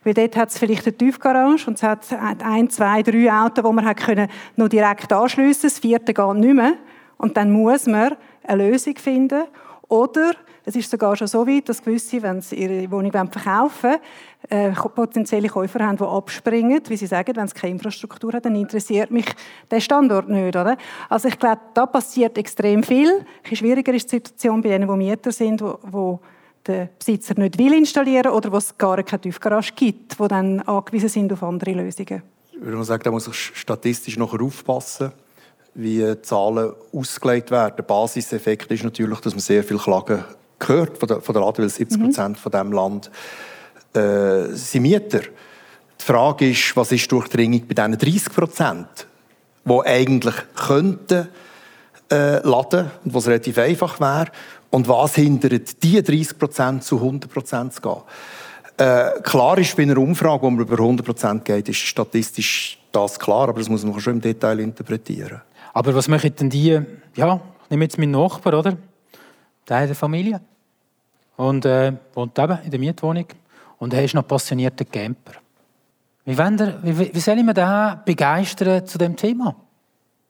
[0.03, 2.07] Weil dort hat es vielleicht eine Tiefgarage und es hat
[2.43, 6.55] ein, zwei, drei Autos, die man hat können noch direkt anschliessen Das vierte geht nicht
[6.55, 6.73] mehr.
[7.21, 9.43] Und dann muss man eine Lösung finden.
[9.87, 13.95] Oder es ist sogar schon so weit, dass gewisse, wenn sie ihre Wohnung verkaufen
[14.49, 18.45] wollen, äh, potenzielle Käufer haben, die abspringen, wie sie sagen, wenn es keine Infrastruktur hat,
[18.45, 19.25] dann interessiert mich
[19.69, 20.55] der Standort nicht.
[20.55, 20.77] Oder?
[21.09, 23.25] Also ich glaube, da passiert extrem viel.
[23.49, 26.19] Ein schwieriger ist die Situation bei denen, die Mieter sind, wo, wo
[26.67, 31.09] der Besitzer nicht will installieren oder wo es gar keine Tiefgarage gibt, die dann angewiesen
[31.09, 32.21] sind auf andere Lösungen.
[32.51, 35.11] Ich würde sagen, da muss ich statistisch noch aufpassen
[35.73, 37.75] wie Zahlen ausgelegt werden.
[37.77, 40.23] Der Basiseffekt ist natürlich, dass man sehr viele Klagen
[40.65, 42.03] hört von der, von der weil 70 mhm.
[42.05, 42.41] Prozent mhm.
[42.41, 43.11] von diesem Land
[43.93, 45.21] äh, sind Mieter.
[45.21, 49.07] Die Frage ist, was ist die Durchdringung bei diesen 30 Prozent,
[49.65, 51.27] die eigentlich könnten
[52.11, 54.27] äh, laden und was relativ einfach wäre
[54.71, 58.01] und was hindert die 30 Prozent zu 100 Prozent zu gehen.
[58.77, 63.19] Äh, klar ist bei einer Umfrage, wo man über 100 Prozent geht, ist statistisch das
[63.19, 65.41] klar, aber das muss man schon im Detail interpretieren.
[65.73, 66.79] Aber was machen denn die,
[67.15, 68.77] ja, ich nehme jetzt meinen Nachbar, oder?
[69.67, 70.41] Der hat eine Familie
[71.37, 73.25] und äh, wohnt eben in der Mietwohnung
[73.77, 75.33] und er ist noch passionierter Camper.
[76.25, 79.55] Wie, ihr, wie, wie soll ich mir den begeistern zu dem Thema?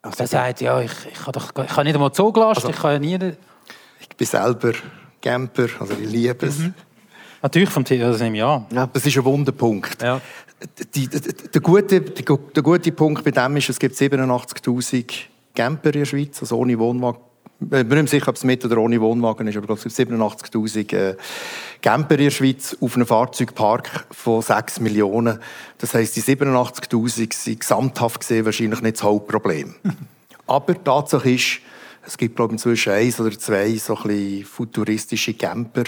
[0.04, 2.76] Also, er sagt, ja, ich, ich, kann, doch, ich kann nicht einmal zugelassen, also, ich
[2.78, 3.34] kann ja nie...
[4.00, 4.74] Ich bin selber
[5.22, 6.60] Camper, also ich liebe es.
[6.60, 6.74] Mhm.
[7.42, 8.66] Natürlich vom Thema, das nehme ich an.
[8.72, 10.02] Ja, das ist ein Wunderpunkt.
[10.02, 10.22] Ja.
[10.94, 16.00] Die, die, der, gute, der gute Punkt bei dem ist, es gibt 87'000 Camper in
[16.00, 17.22] der Schweiz, also ohne Wohnwagen.
[17.60, 20.94] Ich bin nicht sicher, ob es mit oder ohne Wohnwagen ist, aber es gibt 87'000
[20.94, 21.16] äh,
[21.82, 25.40] Camper in der Schweiz auf einem Fahrzeugpark von 6 Millionen.
[25.78, 29.76] Das heisst, die 87'000 sind gesamthaft gesehen wahrscheinlich nicht das Hauptproblem.
[30.48, 31.60] aber Tatsache ist,
[32.04, 35.84] es gibt glaube ich, inzwischen eins oder zwei so ein bisschen futuristische Camper.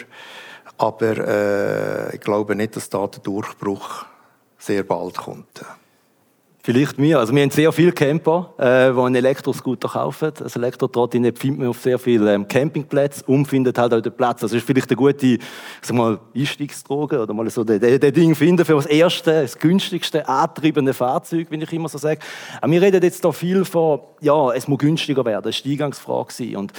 [0.78, 4.06] Aber äh, ich glaube nicht, dass da der Durchbruch
[4.60, 5.66] sehr bald kommt.
[6.66, 7.20] Vielleicht mir.
[7.20, 10.32] Also wir haben sehr viele Camper, äh, die einen Elektroscooter kaufen.
[10.42, 14.44] Also Elektrotrottinett findet man auf sehr vielen ähm, Campingplätzen und findet halt auch den Platz.
[14.44, 15.40] Also ist vielleicht eine gute
[15.82, 20.94] sag mal, Einstiegsdroge oder mal so den Ding finden für das erste, das günstigste antriebende
[20.94, 22.22] Fahrzeug, wie ich immer so sage.
[22.62, 25.44] Aber wir reden jetzt da viel von, ja, es muss günstiger werden.
[25.44, 26.58] Das war die Eingangsfrage.
[26.58, 26.72] Und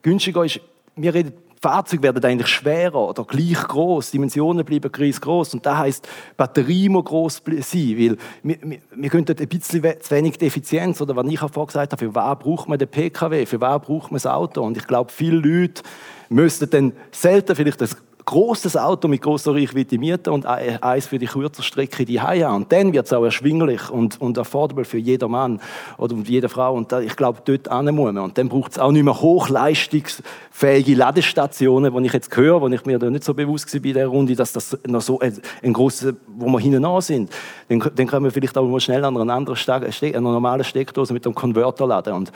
[0.00, 0.60] günstiger ist,
[0.94, 5.78] wir reden Fahrzeuge werden eigentlich schwerer oder gleich groß, Dimensionen bleiben gleich groß und das
[5.78, 11.00] heißt, Batterie muss groß sein, weil wir, wir, wir könnten ein bisschen zu wenig Effizienz
[11.00, 11.16] oder?
[11.16, 14.16] Was ich vorher gesagt habe, für was braucht man den PKW, für was braucht man
[14.16, 14.62] das Auto?
[14.62, 15.82] Und ich glaube, viele Leute
[16.28, 21.26] müssten dann selten vielleicht das großes Auto mit großer Reichweite mieten und eins für die
[21.26, 22.56] kurze Strecke die haben.
[22.56, 25.60] Und dann wird es auch erschwinglich und, und affordable für jeden Mann
[25.96, 26.74] oder jede Frau.
[26.74, 28.18] Und da, ich glaube, dort muss man.
[28.18, 32.84] Und dann braucht es auch nicht mehr hochleistungsfähige Ladestationen, die ich jetzt höre, wo ich
[32.84, 35.72] mir da nicht so bewusst war bei der Runde, dass das noch so ein, ein
[35.72, 37.30] grosses, wo wir hinten an sind.
[37.68, 41.12] Dann, dann können wir vielleicht auch mal schnell an einer anderen Steck, eine normale Steckdose
[41.12, 42.12] mit einem Konverter laden.
[42.12, 42.32] Und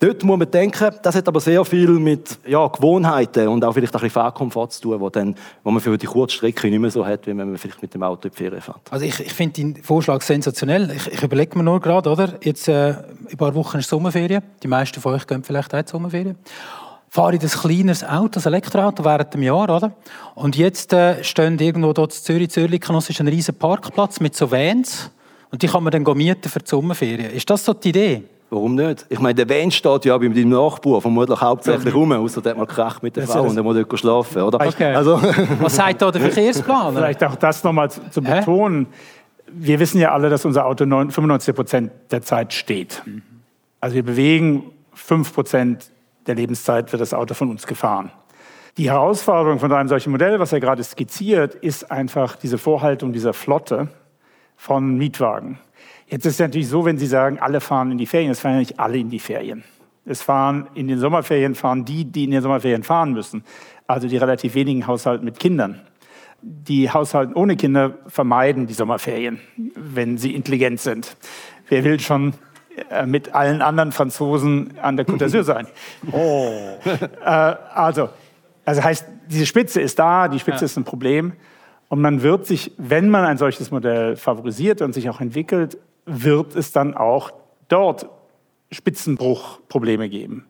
[0.00, 3.94] dort muss man denken, das hat aber sehr viel mit ja, Gewohnheiten und auch vielleicht
[3.94, 7.04] ein bisschen Fahrkomfort zu tun, wo dann wo man für die Kurzstrecke nicht mehr so
[7.06, 8.80] hat, wie wenn man vielleicht mit dem Auto in die Ferien fährt.
[8.90, 10.90] Also ich, ich finde den Vorschlag sensationell.
[10.90, 12.34] Ich, ich überlege mir nur gerade, oder?
[12.42, 12.94] Jetzt äh,
[13.30, 14.42] ein paar Wochen ist Sommerferien.
[14.62, 16.36] Die meisten von euch gehen vielleicht auch in Sommerferien
[17.14, 19.92] fahre ich das kleineres Auto, das Elektroauto, während dem Jahr, oder?
[20.34, 24.50] Und jetzt äh, stehen irgendwo dort in Zürich, Zürich, ist ein riesen Parkplatz mit so
[24.50, 25.12] Vans
[25.52, 27.30] und die kann man dann mieten für die Sommerferien.
[27.30, 28.24] Ist das so die Idee?
[28.50, 29.06] Warum nicht?
[29.08, 32.58] Ich meine, der Van steht ja bei deinem Nachbar vermutlich hauptsächlich rum, außer der hat
[32.58, 34.64] mal Krach mit der Frau und der muss dort schlafen, oder?
[34.66, 34.94] Okay.
[34.94, 35.20] Also.
[35.60, 36.98] Was sagt da der Verkehrsplaner?
[36.98, 38.86] Vielleicht auch das nochmal zu, zu betonen.
[39.46, 43.02] Wir wissen ja alle, dass unser Auto 95 Prozent der Zeit steht.
[43.80, 45.90] Also wir bewegen 5 Prozent
[46.26, 48.10] der Lebenszeit wird das Auto von uns gefahren.
[48.76, 53.32] Die Herausforderung von einem solchen Modell, was er gerade skizziert, ist einfach diese Vorhaltung dieser
[53.32, 53.88] Flotte
[54.56, 55.58] von Mietwagen.
[56.14, 58.52] Jetzt ist es natürlich so, wenn Sie sagen, alle fahren in die Ferien, es fahren
[58.52, 59.64] ja nicht alle in die Ferien.
[60.04, 63.42] Es fahren in den Sommerferien fahren die, die in den Sommerferien fahren müssen.
[63.88, 65.80] Also die relativ wenigen Haushalte mit Kindern.
[66.40, 69.40] die Haushalte ohne Kinder vermeiden die Sommerferien,
[69.74, 71.16] wenn sie intelligent sind.
[71.68, 72.34] Wer will schon
[72.90, 75.66] äh, mit allen anderen Franzosen an der Côte d'Azur sein?
[76.12, 76.78] oh.
[77.24, 78.08] äh, also,
[78.64, 80.66] also heißt, diese Spitze ist da, die Spitze ja.
[80.66, 81.32] ist ein Problem.
[81.88, 86.54] Und man wird sich, wenn man ein solches Modell favorisiert und sich auch entwickelt, wird
[86.56, 87.32] es dann auch
[87.68, 88.08] dort
[88.70, 90.46] Spitzenbruchprobleme geben.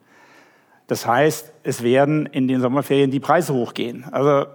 [0.87, 4.05] Das heißt, es werden in den Sommerferien die Preise hochgehen.
[4.11, 4.45] Also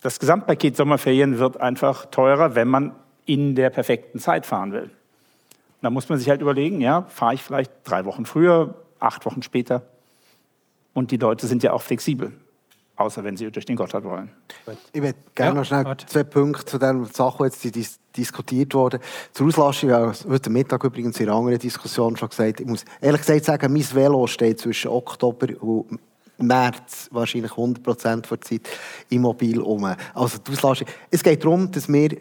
[0.00, 2.94] das Gesamtpaket Sommerferien wird einfach teurer, wenn man
[3.24, 4.90] in der perfekten Zeit fahren will.
[5.80, 9.42] Da muss man sich halt überlegen, ja, fahre ich vielleicht drei Wochen früher, acht Wochen
[9.42, 9.82] später.
[10.92, 12.32] Und die Leute sind ja auch flexibel,
[12.96, 14.30] außer wenn sie durch den Gotthard wollen.
[14.92, 16.06] Ich würde gerne ja, noch schnell warte.
[16.06, 19.00] zwei Punkte zu den Sachen, die jetzt dis diskutiert wurden.
[19.32, 22.84] Zur Auslastung, ich habe heute Mittag übrigens in einer anderen Diskussion schon gesagt, ich muss
[23.00, 25.98] ehrlich gesagt sagen, mein Velo steht zwischen Oktober und
[26.38, 28.68] März wahrscheinlich 100 Prozent der Zeit
[29.08, 29.84] immobil um.
[30.14, 30.88] Also die Auslastung.
[31.10, 32.16] Es geht darum, dass wir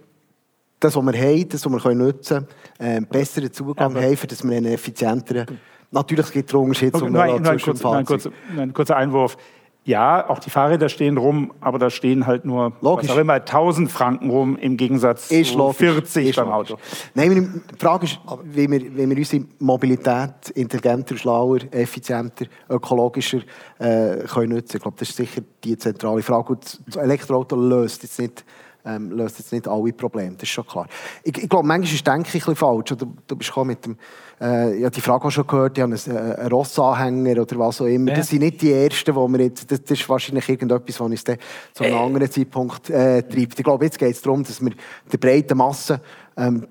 [0.80, 4.28] das, was wir haben, das, was wir nutzen können, äh, besseren Zugang ja, haben, für
[4.28, 5.60] dass wir einen effizienteren...
[5.92, 9.38] Natürlich gibt es Unterschiede okay, nein, nein, kurz, nein, kurz, ein kurzer Einwurf.
[9.86, 13.10] Ja, auch die Fahrräder stehen rum, aber da stehen halt nur logisch.
[13.10, 15.78] was auch immer, 1000 Franken rum im Gegensatz ist zu logisch.
[15.78, 16.78] 40 ist beim Auto.
[17.14, 23.40] Nein, die Frage ist, wie wir, wie wir unsere Mobilität intelligenter, schlauer, effizienter, ökologischer
[23.80, 24.78] äh, können nutzen.
[24.78, 26.54] Ich glaube, das ist sicher die zentrale Frage.
[26.54, 28.46] Und das Elektroauto löst jetzt nicht
[28.86, 30.88] ähm, löst jetzt nicht alle Probleme, das ist schon klar.
[31.24, 32.90] Ich, ich glaube, manchmal ist Denken ein bisschen falsch.
[32.90, 32.96] Du,
[33.28, 33.98] du bist mit dem,
[34.42, 37.82] äh, ja, die Frage auch schon gehört, ich habe einen, äh, einen Rossanhänger oder was
[37.82, 38.12] auch immer.
[38.12, 38.18] Ja.
[38.18, 41.24] Das sind nicht die Ersten, wo wir jetzt, das, das ist wahrscheinlich irgendetwas, was uns
[41.24, 41.38] dann
[41.74, 42.00] zu einem äh.
[42.00, 43.58] anderen Zeitpunkt äh, treibt.
[43.58, 44.72] Ich glaube, jetzt geht es darum, dass wir
[45.12, 46.02] der breiten Masse
[46.36, 46.68] ähm,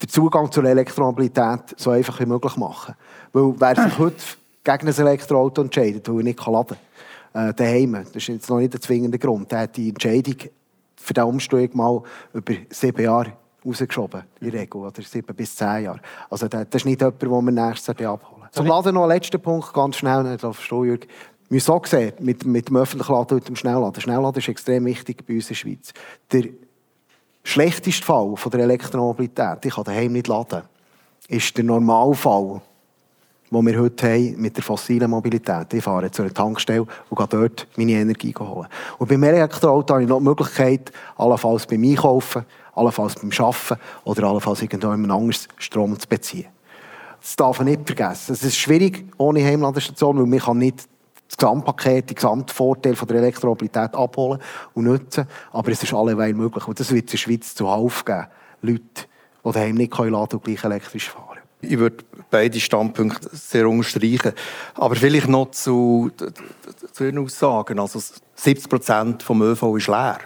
[0.00, 2.94] den Zugang zur Elektromobilität so einfach wie möglich machen.
[3.32, 4.16] Weil wer sich heute
[4.64, 6.76] gegen ein Elektroauto entscheidet, weil er nicht laden
[7.32, 10.36] kann, äh, daheim, das ist jetzt noch nicht der zwingende Grund, der hat die Entscheidung
[11.08, 12.02] für den Umstieg mal
[12.34, 13.32] über sieben Jahre
[13.66, 16.00] rausgeschoben, in der Regel, oder sieben bis zehn Jahre.
[16.30, 18.48] Also das ist nicht jemand, den wir nächstes Jahr abholen.
[18.52, 21.00] Zum Laden noch ein letzter Punkt, ganz schnell, nicht auf Steuerung.
[21.50, 24.00] Wir so gesehen, mit, mit dem öffentlichen Laden und dem Schnellladen.
[24.02, 25.92] Schnellladen ist extrem wichtig bei uns in der Schweiz.
[26.32, 26.44] Der
[27.42, 30.62] schlechteste Fall von der Elektromobilität, ich kann daheim nicht laden,
[31.28, 32.60] ist der Normalfall,
[33.50, 35.72] den wir heute haben mit der fossilen Mobilität.
[35.72, 38.68] Ich fahre zu einer Tankstelle und gehe dort meine Energie holen.
[38.98, 44.24] Und beim Elektroauto habe ich noch die Möglichkeit, allenfalls beim Einkaufen, allenfalls beim Arbeiten oder
[44.24, 46.46] allenfalls irgendjemand anderes Strom zu beziehen.
[47.20, 48.32] Das darf man nicht vergessen.
[48.32, 50.88] Es ist schwierig ohne Heimladestation, weil man kann nicht
[51.28, 54.40] das Gesamtpaket, die Gesamtvorteile von der Elektromobilität abholen
[54.74, 55.26] und nutzen.
[55.52, 56.66] Aber es ist alleweil möglich.
[56.66, 58.26] Und das wird in der Schweiz zuhauf geben.
[58.62, 58.82] Leute,
[59.44, 61.37] die daheim nicht laden und gleich elektrisch fahren.
[61.60, 64.32] Ich würde beide Standpunkte sehr unterstreichen.
[64.74, 66.10] Aber vielleicht noch zu,
[66.92, 67.78] zu Ihren Aussagen.
[67.78, 68.00] Also
[68.34, 70.18] 70 Prozent vom ÖV ist leer.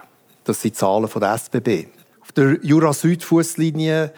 [0.44, 1.86] Das sind Zahlen von der SBB.
[2.20, 4.12] Auf der Jura-Süd-Fußlinie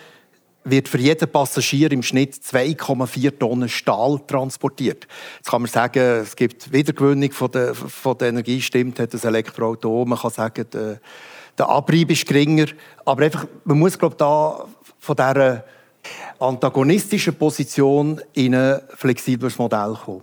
[0.65, 5.07] wird für jeden Passagier im Schnitt 2,4 Tonnen Stahl transportiert.
[5.37, 9.25] Jetzt kann man sagen, es gibt Wiedergewinnung von der, von der Energie, stimmt, hat das
[9.25, 10.05] Elektroauto.
[10.07, 11.01] Man kann sagen, der,
[11.59, 12.67] der Abrieb ist geringer.
[13.05, 14.65] Aber einfach, man muss, glaube ich, da
[14.99, 15.65] von dieser
[16.39, 20.23] antagonistischen Position in ein flexibles Modell kommen.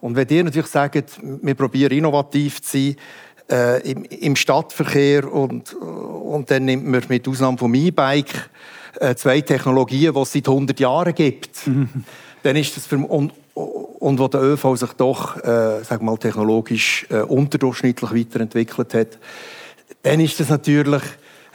[0.00, 2.96] Und wenn ihr natürlich sagt, wir probieren innovativ zu sein,
[3.50, 8.48] äh, im, im, Stadtverkehr und, und dann nimmt man mit Ausnahme vom E-Bike
[8.98, 11.88] äh, zwei Technologien, die es seit 100 Jahren gibt, mhm.
[12.42, 17.06] dann ist das für, und, und wo der ÖV sich doch äh, sag mal, technologisch
[17.10, 19.18] äh, unterdurchschnittlich weiterentwickelt hat,
[20.02, 21.02] dann ist das natürlich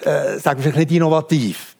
[0.01, 1.74] äh, sagen wir nicht innovativ.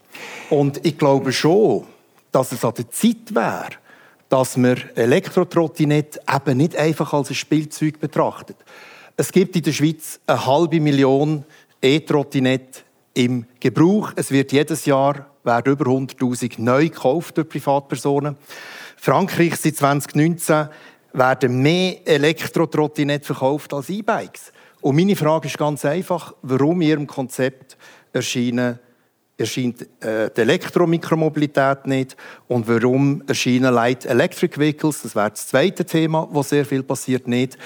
[0.50, 1.86] Und ich glaube schon,
[2.32, 3.70] dass es an der Zeit wäre,
[4.30, 8.58] dass man Elektrotrottinette eben nicht einfach als ein Spielzeug betrachtet.
[9.18, 11.46] Es gibt in der Schweiz eine halbe Million
[11.82, 12.82] E-Trottinette
[13.14, 14.12] im Gebrauch.
[14.16, 18.36] Es wird jedes Jahr werden über 100.000 neu gekauft durch Privatpersonen.
[18.98, 20.68] Frankreich seit 2019
[21.14, 24.52] werden mehr Elektrotrottinette verkauft als E-Bikes.
[24.82, 27.78] Und meine Frage ist ganz einfach, warum in Ihrem Konzept
[28.12, 28.80] erscheinen
[29.38, 32.16] erscheint äh, die Elektromikromobilität nicht
[32.48, 37.28] und warum erscheinen Light Electric Vehicles, das wäre das zweite Thema, wo sehr viel passiert,
[37.28, 37.58] nicht.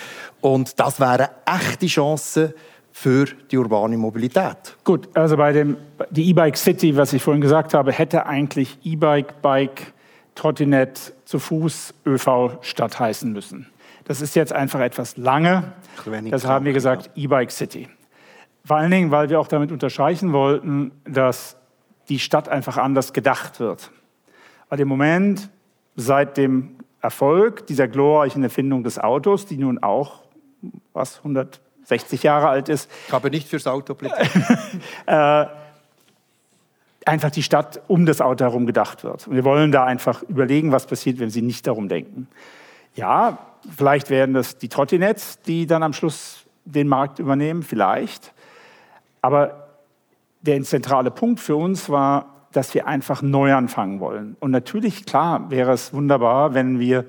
[0.42, 2.54] Und das wäre eine echte Chance
[2.92, 4.76] für die urbane Mobilität.
[4.84, 5.78] Gut, also bei dem
[6.10, 9.94] die E-Bike City, was ich vorhin gesagt habe, hätte eigentlich E-Bike, Bike,
[10.36, 13.68] Trottinett zu Fuß ÖV statt heißen müssen.
[14.06, 15.74] Das ist jetzt einfach etwas lange.
[16.32, 17.88] Das haben wir gesagt, E-Bike City.
[18.66, 21.59] Vor allen Dingen, weil wir auch damit unterstreichen wollten, dass
[22.10, 23.92] die Stadt einfach anders gedacht wird.
[24.70, 25.50] Weil im Moment,
[25.96, 30.24] seit dem Erfolg dieser glorreichen Erfindung des Autos, die nun auch
[30.94, 32.90] was 100 60 Jahre alt ist.
[33.08, 33.98] Ich habe nicht fürs Auto
[35.06, 35.46] äh,
[37.06, 39.28] einfach die Stadt um das Auto herum gedacht wird.
[39.28, 42.28] Und wir wollen da einfach überlegen, was passiert, wenn sie nicht darum denken.
[42.96, 43.40] Ja,
[43.76, 48.34] vielleicht werden das die Trottinets, die dann am Schluss den Markt übernehmen, vielleicht.
[49.22, 49.69] Aber
[50.42, 54.36] der zentrale Punkt für uns war, dass wir einfach neu anfangen wollen.
[54.40, 57.06] Und natürlich, klar, wäre es wunderbar, wenn wir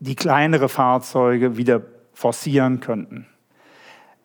[0.00, 1.82] die kleinere Fahrzeuge wieder
[2.12, 3.26] forcieren könnten.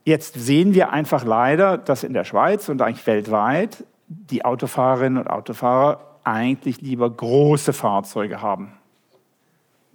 [0.03, 5.27] Jetzt sehen wir einfach leider, dass in der Schweiz und eigentlich weltweit die Autofahrerinnen und
[5.29, 8.71] Autofahrer eigentlich lieber große Fahrzeuge haben.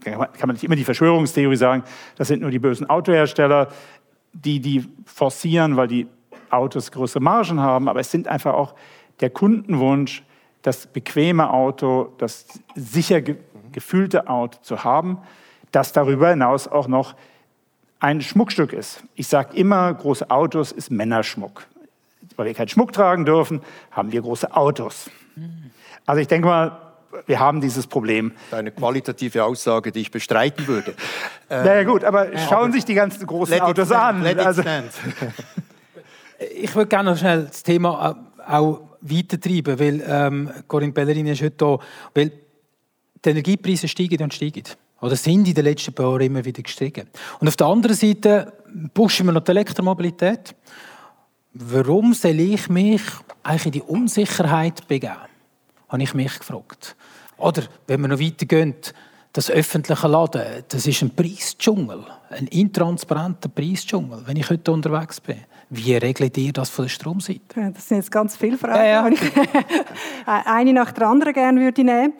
[0.00, 1.84] Kann man nicht immer die Verschwörungstheorie sagen,
[2.16, 3.68] das sind nur die bösen Autohersteller,
[4.32, 6.06] die die forcieren, weil die
[6.50, 8.74] Autos größere Margen haben, aber es sind einfach auch
[9.20, 10.22] der Kundenwunsch,
[10.62, 13.36] das bequeme Auto, das sicher ge
[13.72, 15.18] gefühlte Auto zu haben,
[15.70, 17.14] das darüber hinaus auch noch
[18.00, 19.04] ein Schmuckstück ist.
[19.14, 21.66] Ich sage immer, große Autos ist Männerschmuck.
[22.34, 25.08] Weil wir keinen Schmuck tragen dürfen, haben wir große Autos.
[26.04, 26.78] Also ich denke mal,
[27.26, 28.32] wir haben dieses Problem.
[28.50, 30.94] Eine qualitative Aussage, die ich bestreiten würde.
[31.48, 34.24] naja gut, aber schauen sich die ganzen großen Autos an.
[34.38, 34.62] Also,
[36.40, 41.42] ich würde gerne noch schnell das Thema äh, auch weitertreiben, weil ähm, Corinne Pellerini ist
[41.42, 41.78] heute da,
[42.14, 42.32] weil
[43.24, 44.64] die Energiepreise steigen und steigen.
[45.00, 47.08] Oder sind in den letzten paar Jahren immer wieder gestiegen.
[47.38, 48.52] Und auf der anderen Seite
[48.92, 50.54] pushen wir noch die Elektromobilität.
[51.54, 53.02] Warum soll ich mich
[53.42, 55.16] eigentlich in die Unsicherheit begeben?
[55.88, 56.96] Habe ich mich gefragt.
[57.38, 58.74] Oder, wenn wir noch weitergehen,
[59.32, 65.38] das öffentliche Laden, das ist ein Preisdschungel, ein intransparenter Preisdschungel, wenn ich heute unterwegs bin.
[65.72, 67.72] Wie regelt ihr das von der Stromseite?
[67.72, 69.08] Das sind jetzt ganz viele Fragen, ja, ja.
[69.08, 69.32] die ich
[70.26, 72.14] eine nach der anderen gerne würde nehmen.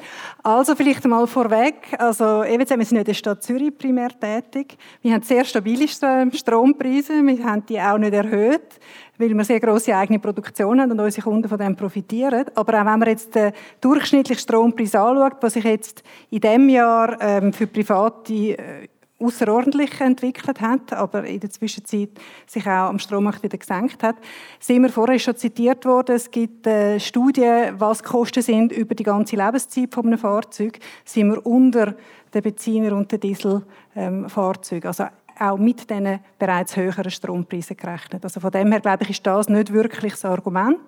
[0.44, 4.78] Also vielleicht einmal vorweg, also wir sind nicht in der Stadt Zürich primär tätig.
[5.02, 8.78] Wir haben sehr stabile Strompreise, wir haben die auch nicht erhöht
[9.20, 12.46] weil wir sehr grosse eigene Produktion haben und unsere Kunden von dem profitieren.
[12.54, 17.20] Aber auch wenn man jetzt den durchschnittlichen Strompreis anschaut, was sich jetzt in diesem Jahr
[17.20, 18.88] ähm, für Private äh,
[19.20, 22.10] außerordentlich entwickelt hat, aber in der Zwischenzeit
[22.46, 24.16] sich auch am Strommarkt wieder gesenkt hat.
[24.58, 29.04] Sind wir vorher schon zitiert worden, es gibt äh, Studien, was Kosten sind über die
[29.04, 31.94] ganze Lebenszeit von einem Fahrzeug, sind wir unter
[32.32, 34.82] den Benziner- und den Dieselfahrzeugen.
[34.82, 35.04] Ähm, also
[35.40, 38.22] auch mit diesen bereits höheren Strompreisen gerechnet.
[38.24, 40.78] Also von dem her, glaube ich, ist das nicht wirklich das Argument.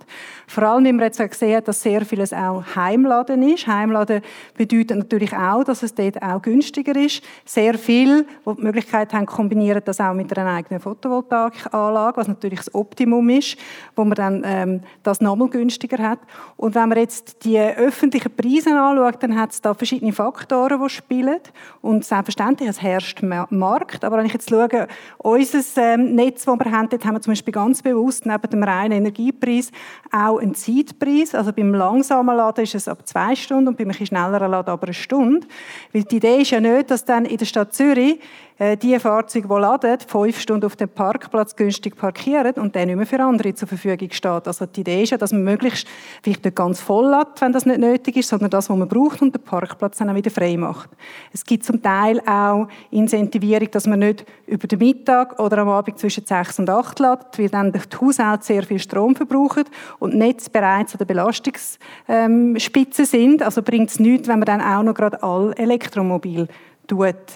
[0.47, 3.67] Vor allem, wie wir jetzt auch haben, dass sehr vieles auch Heimladen ist.
[3.67, 4.23] Heimladen
[4.57, 7.23] bedeutet natürlich auch, dass es dort auch günstiger ist.
[7.45, 12.59] Sehr viel, die die Möglichkeit haben, kombinieren das auch mit einer eigenen Photovoltaikanlage, was natürlich
[12.59, 13.57] das Optimum ist,
[13.97, 16.19] wo man dann ähm, das nochmal günstiger hat.
[16.57, 20.91] Und wenn man jetzt die öffentlichen Preise anschaut, dann hat es da verschiedene Faktoren, die
[20.91, 21.41] spielen.
[21.81, 26.71] Und selbstverständlich, es herrscht Markt, aber wenn ich jetzt schaue, unser ähm, Netz, das wir
[26.71, 29.71] haben, dort haben wir zum Beispiel ganz bewusst neben dem reinen Energiepreis
[30.11, 31.35] auch einen Zeitpreis.
[31.35, 34.95] Also beim langsamen Laden ist es ab zwei Stunden und beim schnelleren Laden aber eine
[34.95, 35.47] Stunde.
[35.93, 38.19] Weil die Idee ist ja nicht, dass dann in der Stadt Zürich
[38.59, 43.07] die Fahrzeuge, die laden, fünf Stunden auf dem Parkplatz günstig parkieren und dann nicht mehr
[43.07, 44.47] für andere zur Verfügung steht.
[44.47, 45.89] Also die Idee ist ja, dass man möglichst
[46.23, 49.23] vielleicht nicht ganz voll lädt, wenn das nicht nötig ist, sondern das, was man braucht
[49.23, 50.91] und den Parkplatz dann auch wieder frei macht.
[51.33, 55.99] Es gibt zum Teil auch Incentivierung, dass man nicht über den Mittag oder am Abend
[55.99, 59.65] zwischen sechs und acht lädt, weil dann die Haushalte sehr viel Strom verbrauchen
[59.99, 63.43] und Netz bereits an der Belastungsspitze sind.
[63.43, 66.49] Also bringt es nichts, wenn man dann auch noch gerade all Elektromobil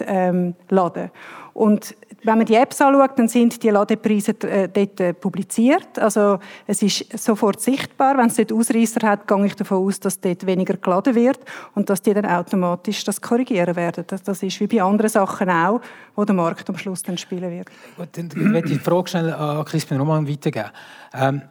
[0.05, 1.11] ähm, laden.
[1.53, 5.97] Und wenn man die Apps anschaut, dann sind die Ladepreise äh, dort äh, publiziert.
[5.97, 8.17] Also es ist sofort sichtbar.
[8.17, 11.39] Wenn es dort Ausreißer hat, gehe ich davon aus, dass dort weniger geladen wird
[11.73, 14.03] und dass die dann automatisch das korrigieren werden.
[14.07, 15.81] Das, das ist wie bei anderen Sachen auch,
[16.15, 17.69] wo der Markt am Schluss dann spielen wird.
[17.95, 20.71] Gut, dann möchte ich die Frage schnell an Crispin Roman weitergeben.
[21.13, 21.41] Ähm,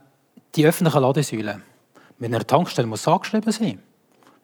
[0.55, 1.63] die öffentlichen Ladesäulen,
[2.19, 3.81] mit einer Tankstelle muss es angeschrieben sein.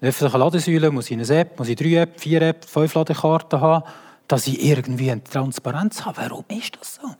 [0.03, 3.61] Eine öffentliche Ladesäule muss ich eine App, muss ich drei App, vier App, fünf Ladekarten
[3.61, 3.85] haben,
[4.27, 6.23] dass ich irgendwie eine Transparenz habe.
[6.23, 7.15] Warum ist das so?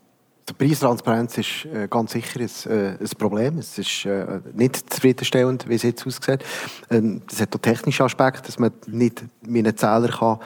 [0.49, 3.57] Die Preistransparenz ist äh, ganz sicher ein, äh, ein, Problem.
[3.59, 6.43] Es ist äh, nicht zufriedenstellend, wie es jetzt aussieht.
[6.89, 10.39] Ähm, das hat auch technische Aspekte, dass man nicht mit einem Zähler kann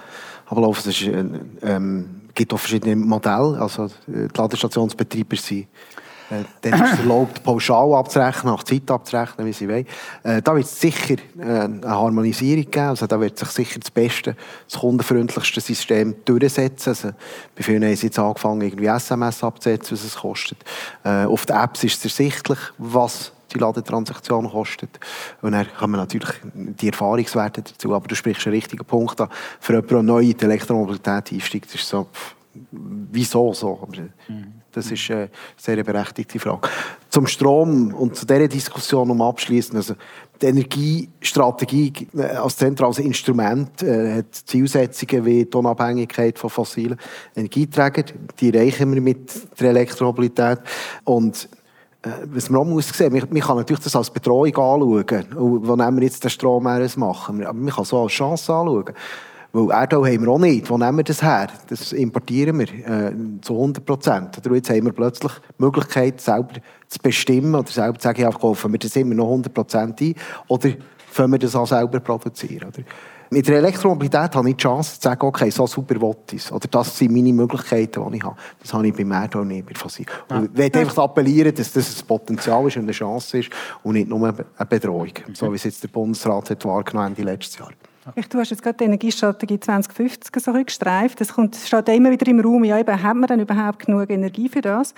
[0.45, 1.58] ablaufen kann.
[1.60, 3.60] Es ähm, gibt auch verschiedene Modelle.
[3.60, 5.65] Also, die Ladestationsbetreiber sind
[6.29, 9.85] äh, dann ist es erlaubt, pauschal abzurechnen, nach Zeit abzurechnen, wie sie wollen.
[10.23, 12.87] Äh, da wird es sicher äh, eine Harmonisierung geben.
[12.87, 14.35] Also da wird sich sicher das beste,
[14.69, 16.89] das kundenfreundlichste System durchsetzen.
[16.89, 17.10] Also
[17.56, 20.58] bei vielen haben sie jetzt angefangen, irgendwie SMS abzusetzen, was es kostet.
[21.04, 24.99] Äh, auf den Apps ist es ersichtlich, was die Ladetransaktion kostet.
[25.41, 27.93] Und dann kommen natürlich die Erfahrungswerte dazu.
[27.93, 29.29] Aber du sprichst einen richtigen Punkt an.
[29.62, 32.35] Für jemanden, der neu in die Elektromobilität einsteigt, ist es so, pff,
[32.71, 33.79] wieso so?
[33.81, 33.95] Aber,
[34.27, 36.69] mhm Das ist eine sehr berechtigte Frage.
[37.10, 39.75] Zum Strom und zu dieser Diskussion um abschließen.
[39.75, 39.96] Also
[40.40, 46.98] die Energiestrategie äh, als zentrales Instrument äh, hat Zielsetzungen wie die Unabhängigkeit von fossilen
[47.36, 48.06] Energieträgern.
[48.40, 50.60] Die erreichen wir mit der Elektromobilität.
[51.06, 51.50] Und
[52.04, 55.25] äh, was man auch muss sehen, man, man kann natürlich das als Betreuung anschauen.
[55.36, 57.44] Wo nehmen wir jetzt den Strom machen?
[57.44, 58.94] Aber man kann es auch als Chance anschauen.
[59.54, 60.69] Weil Erdöl haben wir auch nicht.
[60.69, 61.48] Wo nehmen wir das her?
[61.67, 64.41] Das importieren wir äh, zu 100 Prozent.
[64.43, 66.54] Jetzt haben wir plötzlich die Möglichkeit, selber
[66.87, 70.15] zu bestimmen oder selber zu sagen, ja, kaufen wir das immer noch 100 Prozent ein
[70.48, 70.69] oder
[71.15, 72.69] können wir das auch selber produzieren.
[72.69, 72.83] Oder?
[73.29, 76.50] Mit der Elektromobilität habe ich die Chance zu sagen, okay, so super will ich.
[76.52, 78.37] Oder das sind meine Möglichkeiten, die ich habe.
[78.62, 80.06] Das habe ich beim Erdöl nicht bei Fossil.
[80.29, 80.43] Ja.
[80.43, 83.50] Ich möchte einfach appellieren, dass das ein Potenzial ist und eine Chance ist
[83.83, 85.12] und nicht nur eine Bedrohung.
[85.33, 87.71] So wie es jetzt der Bundesrat hat wahrgenommen Ende letztes Jahr.
[88.29, 91.19] Du hast jetzt gerade die Energiestrategie 2050 so gestreift.
[91.19, 94.47] Das, kommt, steht immer wieder im Raum, ja, eben, hat man denn überhaupt genug Energie
[94.47, 94.93] für das?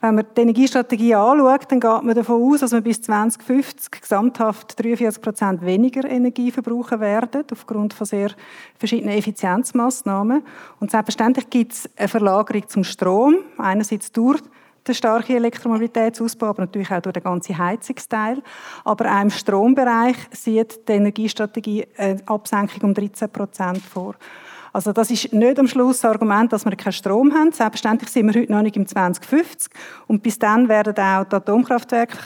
[0.00, 4.78] Wenn man die Energiestrategie anschaut, dann geht man davon aus, dass wir bis 2050 gesamthaft
[4.78, 8.30] 43 Prozent weniger Energie verbrauchen werden, aufgrund von sehr
[8.78, 10.42] verschiedenen Effizienzmaßnahmen.
[10.78, 14.42] Und selbstverständlich gibt es eine Verlagerung zum Strom, einerseits durch
[14.86, 18.42] der starke Elektromobilitätsausbau, aber natürlich auch durch den ganzen Heizungsteil.
[18.84, 24.14] Aber auch im Strombereich sieht die Energiestrategie eine Absenkung um 13 Prozent vor.
[24.72, 27.52] Also das ist nicht am Schluss das Argument, dass wir keinen Strom haben.
[27.52, 29.70] Selbstverständlich sind wir heute noch nicht im 2050
[30.08, 32.18] und bis dann werden auch die Atomkraftwerke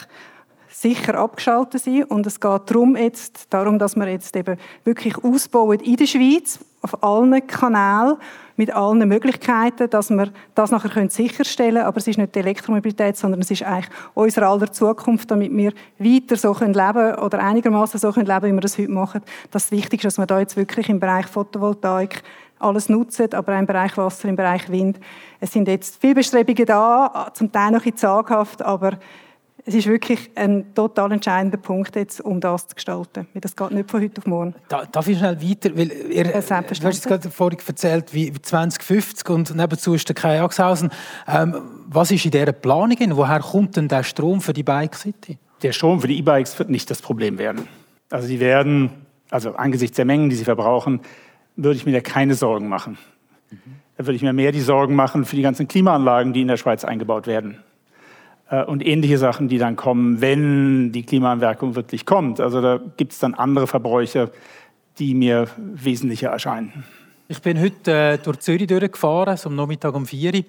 [0.70, 2.04] sicher abgeschaltet sein.
[2.04, 6.58] Und es geht darum, jetzt, darum, dass wir jetzt eben wirklich ausbauen in der Schweiz,
[6.80, 8.16] auf allen Kanälen,
[8.56, 11.86] mit allen Möglichkeiten, dass wir das nachher sicherstellen können.
[11.86, 15.72] Aber es ist nicht die Elektromobilität, sondern es ist eigentlich unsere aller Zukunft, damit wir
[15.98, 19.22] weiter so leben können oder einigermaßen so leben können, wie wir das heute machen.
[19.50, 22.22] Das Wichtigste ist, dass wir da jetzt wirklich im Bereich Photovoltaik
[22.58, 24.98] alles nutzen, aber auch im Bereich Wasser, im Bereich Wind.
[25.40, 28.98] Es sind jetzt viele Bestrebungen da, zum Teil noch ein zaghaft, aber
[29.68, 33.28] es ist wirklich ein total entscheidender Punkt, jetzt, um das zu gestalten.
[33.34, 34.54] Weil das geht nicht von heute auf morgen.
[34.68, 35.76] Da, darf ich schnell weiter?
[35.76, 40.40] Weil ihr, ja, du hast gerade vorhin erzählt, wie 2050 und nebenzu ist der Kai
[40.40, 40.90] Axhausen.
[41.26, 41.54] Ähm,
[41.86, 42.96] was ist in dieser Planung?
[43.10, 45.36] Woher kommt denn der Strom für die Bike City?
[45.60, 47.68] Der Strom für die E-Bikes wird nicht das Problem werden.
[48.08, 48.90] Also sie werden,
[49.28, 51.00] also angesichts der Mengen, die sie verbrauchen,
[51.56, 52.96] würde ich mir da keine Sorgen machen.
[53.50, 53.58] Mhm.
[53.98, 56.56] Da würde ich mir mehr die Sorgen machen für die ganzen Klimaanlagen, die in der
[56.56, 57.58] Schweiz eingebaut werden.
[58.50, 62.40] Äh, und ähnliche Sachen, die dann kommen, wenn die Klimaanwirkung wirklich kommt.
[62.40, 64.30] Also da gibt es dann andere Verbräuche,
[64.98, 66.84] die mir wesentlicher erscheinen.
[67.28, 70.42] Ich bin heute äh, durch Zürich durchgefahren, so am Nachmittag um 4 Uhr.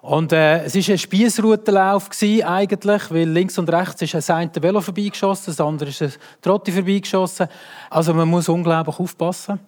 [0.00, 2.10] Und äh, es war ein Spießrutenlauf
[2.44, 6.70] eigentlich, weil links und rechts ist ein eine Velo vorbeigeschossen, das andere ist ein Trotti
[6.70, 7.48] vorbeigeschossen.
[7.90, 9.58] Also man muss unglaublich aufpassen.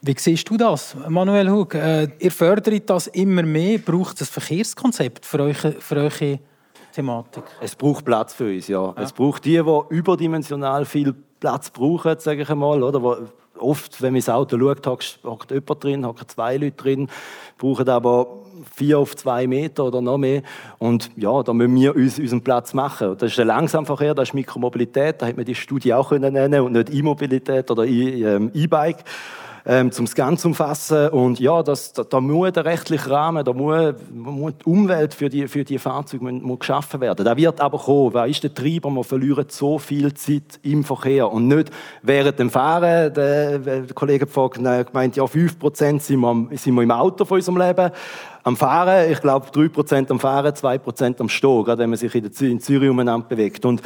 [0.00, 1.74] Wie siehst du das, Manuel Hug?
[1.74, 3.78] Äh, ihr fördert das immer mehr.
[3.78, 6.38] Braucht es ein Verkehrskonzept für eure, für eure
[6.92, 7.44] Thematik?
[7.60, 8.82] Es braucht Platz für uns, ja.
[8.82, 8.94] ja.
[9.02, 13.02] Es braucht die, die überdimensional viel Platz brauchen, sage ich einmal, oder?
[13.02, 13.16] Wo
[13.60, 14.86] oft, wenn man ins Auto schaut,
[15.24, 17.08] hockt jemand drin, hocken zwei Leute drin,
[17.58, 18.26] brauchen aber
[18.74, 20.42] vier auf zwei Meter oder noch mehr.
[20.78, 23.16] Und ja, da müssen wir uns unseren Platz machen.
[23.18, 26.60] Das ist ein Langsamverkehr, das ist Mikromobilität, da hat man die Studie auch können nennen
[26.62, 29.04] und nicht E-Mobilität oder ähm, E-Bike
[29.70, 31.10] ähm, zum ganz umfassen.
[31.10, 35.28] Und ja, das, da, da muss der rechtliche Rahmen, da muss, muss die Umwelt für
[35.28, 37.24] die, für die Fahrzeuge muss, muss geschaffen werden.
[37.24, 38.12] Da wird aber kommen.
[38.12, 38.90] Wer ist der Treiber?
[38.90, 41.70] Wir verlieren so viel Zeit im Verkehr und nicht
[42.02, 43.14] während dem Fahren.
[43.14, 44.26] Der, der Kollege
[44.92, 47.92] meint, ja, 5% sind wir, sind wir im Auto von unserem Leben
[48.42, 52.58] am Fahren, ich glaube 3% am Fahren, 2% am Stehen, gerade wenn man sich in
[52.58, 53.64] Zürich umeinander bewegt.
[53.64, 53.82] Und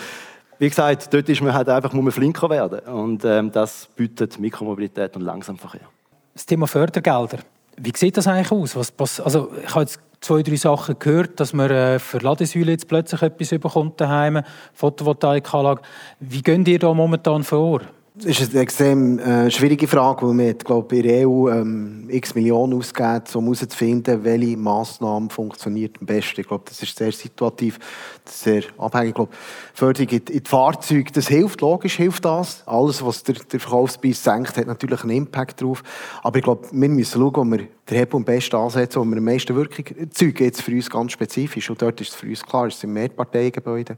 [0.58, 2.80] wie gesagt, dort ist man halt einfach, muss man flinker werden.
[2.80, 5.88] Und ähm, das bietet Mikromobilität und Langsamverkehr.
[6.32, 7.38] Das Thema Fördergelder.
[7.76, 8.76] Wie sieht das eigentlich aus?
[8.96, 12.88] Was, also ich habe jetzt zwei, drei Sachen gehört, dass man äh, für Ladesäule jetzt
[12.88, 14.42] plötzlich etwas bekommt daheim,
[14.72, 15.82] Photovoltaikanlage.
[16.20, 17.82] Wie gehen ihr da momentan vor?
[18.16, 22.36] Das ist eine extrem äh, schwierige Frage, weil wir, glaube in der EU ähm, x
[22.36, 26.42] Millionen ausgeben, um herauszufinden, welche Massnahme funktioniert am besten.
[26.42, 27.80] Ich glaube, das ist sehr situativ,
[28.24, 29.08] sehr abhängig.
[29.08, 29.32] Ich glaube,
[29.72, 32.62] Förderung in, in die Fahrzeuge, das hilft, logisch hilft das.
[32.66, 35.82] Alles, was der, der Verkaufspreis senkt, hat natürlich einen Impact drauf.
[36.22, 39.16] Aber ich glaube, wir müssen schauen, wo wir den Hebel am besten ansetzen, wo wir
[39.16, 40.44] am meisten Wirkung erzeugen.
[40.44, 41.68] Jetzt für uns ganz spezifisch.
[41.68, 43.96] Und dort ist es für uns klar, es sind Mehrparteiengebäude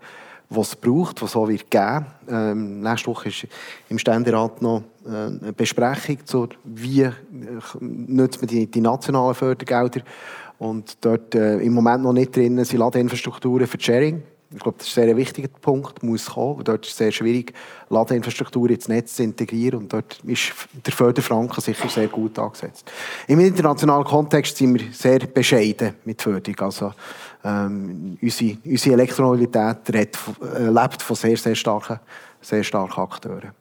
[0.49, 2.07] was es braucht, was so wird geben.
[2.29, 3.47] Ähm, nächste Woche ist
[3.89, 7.13] im Ständerat noch äh, eine Besprechung zu, wie äh,
[7.81, 10.03] nutzt man die, die nationalen Fördergelder.
[10.59, 14.23] Und dort äh, im Moment noch nicht drin sind Ladeinfrastrukturen für Sharing.
[14.55, 16.63] Ich glaube, das ist ein sehr wichtiger Punkt, muss kommen.
[16.63, 17.53] Dort ist es sehr schwierig,
[17.91, 20.53] Ladeinfrastruktur ins Netz zu integrieren und dort ist
[20.87, 22.91] der Förderfranken sicher sehr gut angesetzt.
[23.27, 26.61] Im internationalen Kontext sind wir sehr bescheiden mit Förderung.
[26.61, 26.93] Also,
[27.47, 32.01] ähm, unsere, unsere Elektromobilität äh, lebt von sehr, sehr starken,
[32.41, 33.53] sehr starken Akteuren.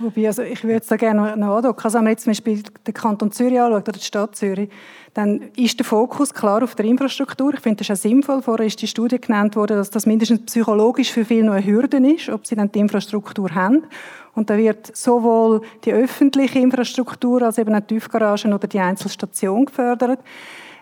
[0.00, 1.84] Wobei, also ich würde da gerne noch andocken.
[1.84, 4.68] Also wenn man jetzt zum Beispiel den Kanton Zürich anschaut, oder die Stadt Zürich,
[5.14, 7.54] dann ist der Fokus klar auf der Infrastruktur.
[7.54, 8.42] Ich finde das auch sinnvoll.
[8.42, 11.96] Vorher ist die Studie genannt worden, dass das mindestens psychologisch für viele noch eine Hürde
[12.14, 13.84] ist, ob sie dann die Infrastruktur haben.
[14.34, 19.64] Und da wird sowohl die öffentliche Infrastruktur als eben auch die Tiefgaragen oder die Einzelstation
[19.64, 20.20] gefördert.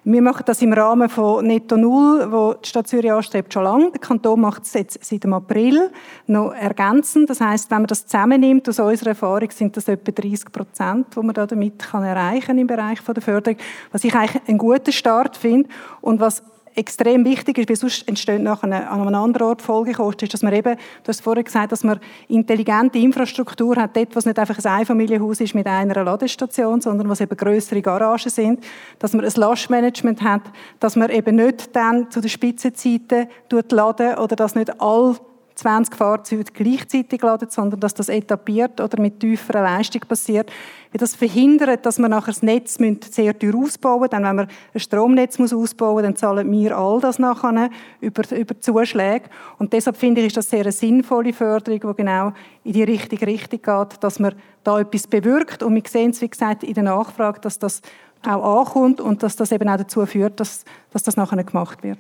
[0.09, 3.90] Wir machen das im Rahmen von Netto Null, wo die Stadt Zürich anstrebt, schon lange.
[3.90, 5.90] Der Kanton macht es jetzt seit dem April
[6.28, 7.28] noch ergänzend.
[7.28, 11.18] Das heißt, wenn man das zusammennimmt, aus unserer Erfahrung sind das etwa 30 Prozent, die
[11.18, 13.59] man da damit kann erreichen im Bereich der Förderung,
[13.90, 15.68] was ich eigentlich einen guten Start finde
[16.00, 16.44] und was
[16.77, 20.53] extrem wichtig ist, weil sonst entsteht nachher an einem anderen Ort Folgekosten, ist, dass man
[20.53, 21.99] eben, du hast vorhin gesagt, dass man
[22.29, 27.20] intelligente Infrastruktur hat, dort, was nicht einfach ein Einfamilienhaus ist mit einer Ladestation, sondern was
[27.20, 28.64] eben größere Garagen sind,
[28.99, 30.43] dass man ein Lastmanagement hat,
[30.81, 33.29] dass man eben nicht dann zu den Spitzenzeiten
[33.70, 35.16] laden oder dass nicht all
[35.57, 40.50] 20 Fahrzeuge gleichzeitig laden, sondern dass das etappiert oder mit tieferer Leistung passiert.
[40.92, 42.78] Weil das verhindert, dass wir nachher das Netz
[43.11, 44.09] sehr teuer ausbauen.
[44.11, 48.61] Dann, wenn wir ein Stromnetz ausbauen muss, dann zahlen wir all das nachher über, über
[48.61, 49.30] Zuschläge.
[49.59, 52.32] Und deshalb finde ich, ist das sehr eine sinnvolle Förderung, die genau
[52.62, 55.62] in die richtige Richtung geht, dass man da etwas bewirkt.
[55.62, 57.80] Und wir sehen es, wie gesagt, in der Nachfrage, dass das
[58.22, 61.98] auch ankommt und dass das eben auch dazu führt, dass, dass das nachher gemacht wird.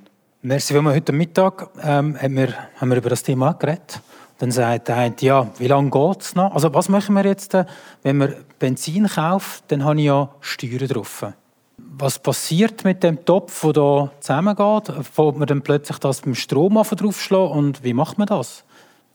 [0.48, 4.00] Merci, wir heute Mittag ähm, haben, wir, haben wir über das Thema geredet.
[4.38, 6.54] Dann sagt der eine, ja, wie lange geht es noch?
[6.54, 7.64] Also was machen wir jetzt, äh,
[8.04, 11.26] wenn man Benzin kauft, dann habe ich ja Steuern drauf.
[11.78, 14.92] Was passiert mit dem Topf, der hier zusammengeht?
[15.12, 18.62] Fällt man dann plötzlich das beim Strom draufschlagen und wie macht man das?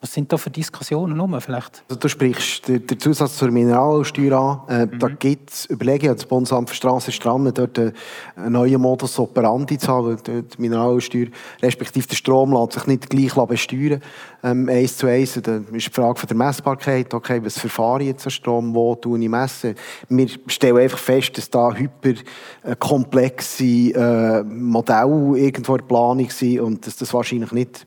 [0.02, 1.84] Was sind da für Diskussionen rum, vielleicht?
[1.88, 4.62] Also du sprichst den, den Zusatz zur Mineralsteuer an.
[4.68, 4.98] Äh, mhm.
[4.98, 7.94] Da gibt es Überlegungen, das Bundesamt für Straße ist dran, dort einen
[8.48, 10.18] neuen Modus operandi zu haben.
[10.26, 11.28] Die Mineralsteuer,
[11.62, 14.02] respektive der Strom, lässt sich nicht gleich besteuern,
[14.44, 15.40] ähm, eins zu eins.
[15.40, 17.14] Da ist die Frage von der Messbarkeit.
[17.14, 18.74] Okay, was verfahre ich jetzt an Strom?
[18.74, 19.76] Wo tue ich messen?
[20.10, 26.96] Wir stellen einfach fest, dass da hyperkomplexe äh, Modelle irgendwo in Planung sind und dass
[26.96, 27.86] das wahrscheinlich nicht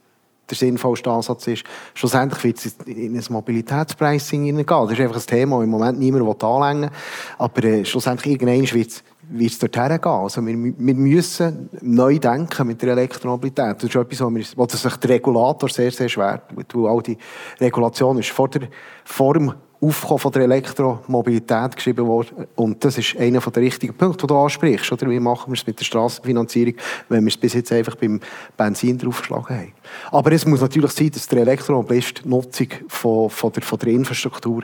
[0.48, 1.64] der sinnvollste Ansatz ist.
[1.94, 4.82] Schlussendlich wird es in ein Mobilitätspricing hineingehen.
[4.82, 6.90] Das ist einfach ein Thema, das im Moment niemand anlängen will.
[7.38, 10.12] Aber äh, schlussendlich irgendwann wird es wird dorthin gehen.
[10.12, 13.76] Also wir, wir müssen neu denken mit der Elektromobilität.
[13.76, 16.88] Das ist etwas, wo, wir, wo sich der Regulator sehr, sehr schwer tut.
[16.88, 17.16] All die
[17.60, 18.68] Regulation ist vor der
[19.04, 19.54] Form
[19.84, 22.46] Aufkommen von der Elektromobilität geschrieben worden.
[22.54, 24.90] Und das ist einer der richtigen Punkte, die du ansprichst.
[24.92, 25.10] Oder?
[25.10, 26.74] Wie machen wir es mit der Straßenfinanzierung,
[27.08, 28.20] wenn wir es bis jetzt einfach beim
[28.56, 29.72] Benzin draufgeschlagen haben?
[30.10, 33.88] Aber es muss natürlich sein, dass der Elektromobilist die Nutzung von, von, der, von der
[33.88, 34.62] Infrastruktur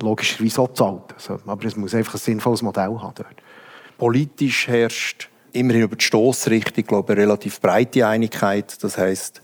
[0.00, 1.14] logischerweise auch zahlt.
[1.14, 3.36] Also, aber es muss einfach ein sinnvolles Modell haben dort.
[3.98, 8.82] Politisch herrscht immerhin über die Stoßrichtung, glaube ich, eine relativ breite Einigkeit.
[8.82, 9.42] Das heißt,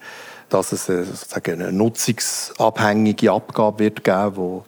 [0.48, 4.64] dass es eine, sozusagen eine nutzungsabhängige Abgabe wird geben, wo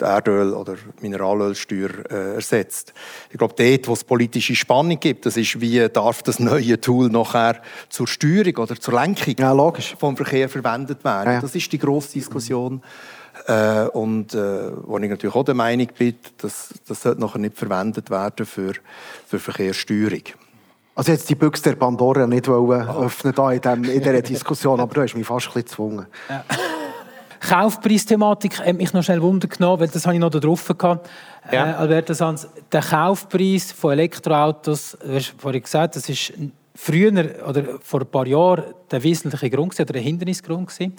[0.00, 2.92] die Erdöl- oder Mineralölsteuer äh, ersetzt.
[3.30, 7.08] Ich glaube, dort, wo es politische Spannung gibt, das ist, wie darf das neue Tool
[7.08, 9.94] nachher zur Steuerung oder zur Lenkung ja, logisch.
[9.98, 11.34] vom Verkehr verwendet werden.
[11.34, 11.40] Ja.
[11.40, 12.82] Das ist die grosse Diskussion.
[13.46, 17.56] Äh, und äh, wo ich natürlich auch der Meinung bin, dass das sollte nachher nicht
[17.56, 18.74] verwendet werden für,
[19.26, 20.22] für Verkehrssteuerung.
[20.94, 23.04] Also jetzt die Büchse der Pandora nicht wollen oh.
[23.04, 26.06] öffnen da in, dem, in dieser Diskussion, aber du hast mich fast ein bisschen gezwungen.
[26.28, 26.44] Ja.
[27.48, 31.08] Kaufpreisthematik hat mich noch schnell Wunder genommen, weil das habe ich noch da drauf gehabt.
[31.52, 31.70] Ja.
[31.70, 36.32] Äh, Alberto Sanz, der Kaufpreis von Elektroautos, du hast vorhin gesagt, das ist
[36.74, 37.12] früher
[37.46, 40.94] oder vor ein paar Jahren der wesentliche Grund oder der Hindernisgrund gewesen.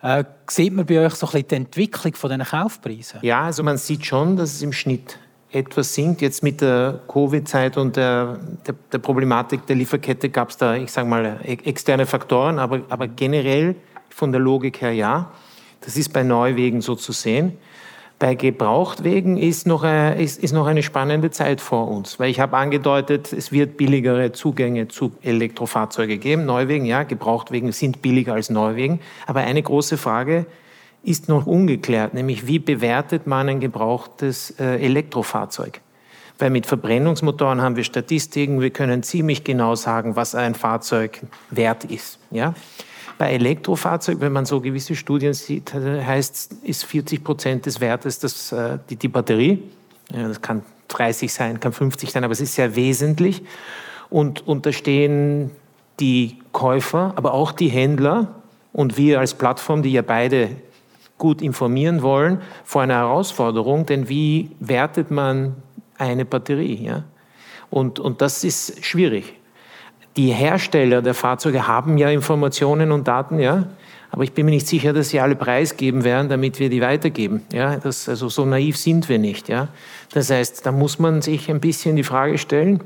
[0.00, 3.20] Äh, sieht man bei euch so ein bisschen die Entwicklung von diesen Kaufpreisen?
[3.22, 5.18] Ja, also man sieht schon, dass es im Schnitt
[5.50, 6.20] etwas sinkt.
[6.20, 10.92] Jetzt mit der Covid-Zeit und der, der, der, Problematik der Lieferkette gab es da, ich
[10.92, 13.74] sage mal, externe Faktoren, aber, aber generell
[14.10, 15.30] von der Logik her ja.
[15.88, 17.56] Das ist bei Neuwegen so zu sehen.
[18.18, 22.40] Bei Gebrauchtwegen ist noch, eine, ist, ist noch eine spannende Zeit vor uns, weil ich
[22.40, 26.44] habe angedeutet, es wird billigere Zugänge zu Elektrofahrzeugen geben.
[26.44, 29.00] Neuwegen, ja, Gebrauchtwegen sind billiger als Neuwegen.
[29.26, 30.44] Aber eine große Frage
[31.02, 35.80] ist noch ungeklärt, nämlich wie bewertet man ein gebrauchtes äh, Elektrofahrzeug?
[36.38, 41.84] Weil mit Verbrennungsmotoren haben wir Statistiken, wir können ziemlich genau sagen, was ein Fahrzeug wert
[41.84, 42.18] ist.
[42.30, 42.52] Ja?
[43.18, 48.52] Bei Elektrofahrzeugen, wenn man so gewisse Studien sieht, heißt, ist 40 Prozent des Wertes das,
[48.52, 49.62] äh, die, die Batterie.
[50.14, 53.42] Ja, das kann 30 sein, kann 50 sein, aber es ist sehr wesentlich.
[54.08, 55.50] Und, und da stehen
[56.00, 58.36] die Käufer, aber auch die Händler
[58.72, 60.50] und wir als Plattform, die ja beide
[61.18, 65.56] gut informieren wollen, vor einer Herausforderung, denn wie wertet man
[65.98, 66.84] eine Batterie?
[66.84, 67.04] Ja?
[67.70, 69.34] Und, und das ist schwierig.
[70.18, 73.68] Die Hersteller der Fahrzeuge haben ja Informationen und Daten, ja,
[74.10, 77.42] aber ich bin mir nicht sicher, dass sie alle preisgeben werden, damit wir die weitergeben.
[77.52, 79.48] Ja, das, also so naiv sind wir nicht.
[79.48, 79.68] Ja.
[80.12, 82.82] Das heißt, da muss man sich ein bisschen die Frage stellen,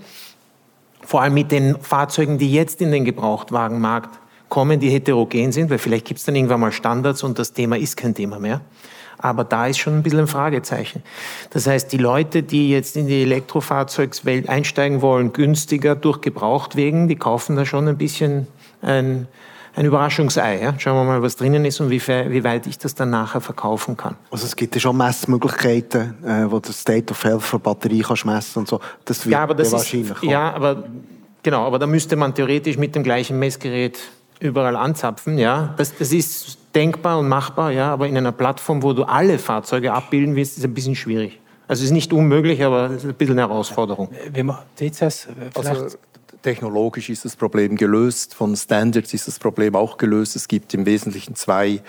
[1.00, 4.18] vor allem mit den Fahrzeugen, die jetzt in den Gebrauchtwagenmarkt
[4.50, 7.78] kommen, die heterogen sind, weil vielleicht gibt es dann irgendwann mal Standards und das Thema
[7.78, 8.60] ist kein Thema mehr.
[9.22, 11.02] Aber da ist schon ein bisschen ein Fragezeichen.
[11.50, 17.14] Das heißt, die Leute, die jetzt in die Elektrofahrzeugswelt einsteigen wollen, günstiger durch Gebrauchtwegen, die
[17.14, 18.48] kaufen da schon ein bisschen
[18.82, 19.28] ein,
[19.76, 20.60] ein Überraschungsei.
[20.60, 20.74] Ja?
[20.76, 23.96] Schauen wir mal, was drinnen ist und wie, wie, weit ich das dann nachher verkaufen
[23.96, 24.16] kann.
[24.32, 28.26] Also es gibt ja schon Messmöglichkeiten, äh, wo du State of Health von Batterie kannst
[28.26, 28.80] messen und so.
[29.04, 30.82] Das wird ja, aber das wahrscheinlich ist, Ja, aber
[31.44, 34.00] genau, aber da müsste man theoretisch mit dem gleichen Messgerät
[34.42, 35.38] überall anzapfen.
[35.38, 35.74] Ja?
[35.76, 39.92] Das, das ist denkbar und machbar, ja, aber in einer Plattform, wo du alle Fahrzeuge
[39.92, 41.38] abbilden willst, ist es ein bisschen schwierig.
[41.68, 44.10] Also es ist nicht unmöglich, aber es ist ein bisschen eine Herausforderung.
[44.32, 45.96] Wie man DCS also,
[46.42, 50.36] technologisch ist das Problem gelöst, von Standards ist das Problem auch gelöst.
[50.36, 51.80] Es gibt im Wesentlichen zwei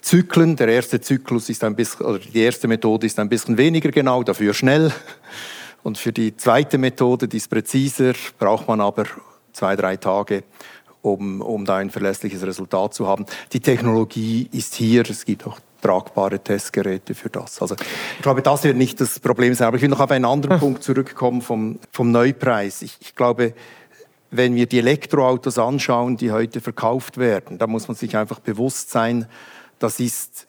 [0.00, 0.56] Zyklen.
[0.56, 4.22] Der erste Zyklus ist ein bisschen, oder die erste Methode ist ein bisschen weniger genau,
[4.22, 4.92] dafür schnell.
[5.82, 9.04] Und für die zweite Methode, die ist präziser, braucht man aber
[9.52, 10.44] zwei, drei Tage
[11.02, 13.26] um, um da ein verlässliches Resultat zu haben.
[13.52, 17.60] Die Technologie ist hier, es gibt auch tragbare Testgeräte für das.
[17.62, 17.76] Also
[18.16, 19.68] ich glaube, das wird nicht das Problem sein.
[19.68, 20.60] Aber ich will noch auf einen anderen hm.
[20.60, 22.82] Punkt zurückkommen vom, vom Neupreis.
[22.82, 23.54] Ich, ich glaube,
[24.30, 28.90] wenn wir die Elektroautos anschauen, die heute verkauft werden, da muss man sich einfach bewusst
[28.90, 29.26] sein,
[29.78, 30.46] das ist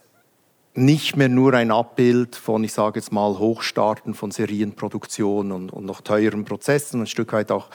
[0.73, 5.85] nicht mehr nur ein Abbild von, ich sage jetzt mal, Hochstarten von Serienproduktion und, und
[5.85, 7.69] noch teuren Prozessen, ein Stück weit auch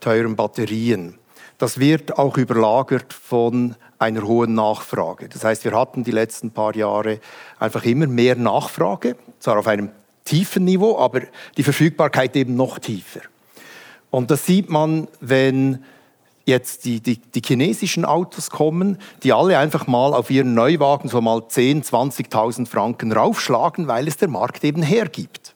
[0.00, 1.18] teuren Batterien
[1.58, 5.28] das wird auch überlagert von einer hohen Nachfrage.
[5.28, 7.20] Das heißt, wir hatten die letzten paar Jahre
[7.58, 9.90] einfach immer mehr Nachfrage, zwar auf einem
[10.24, 11.22] tiefen Niveau, aber
[11.56, 13.20] die Verfügbarkeit eben noch tiefer.
[14.10, 15.84] Und das sieht man, wenn
[16.44, 21.20] jetzt die, die, die chinesischen Autos kommen, die alle einfach mal auf ihren Neuwagen so
[21.20, 25.54] mal 10.000, 20.000 Franken raufschlagen, weil es der Markt eben hergibt.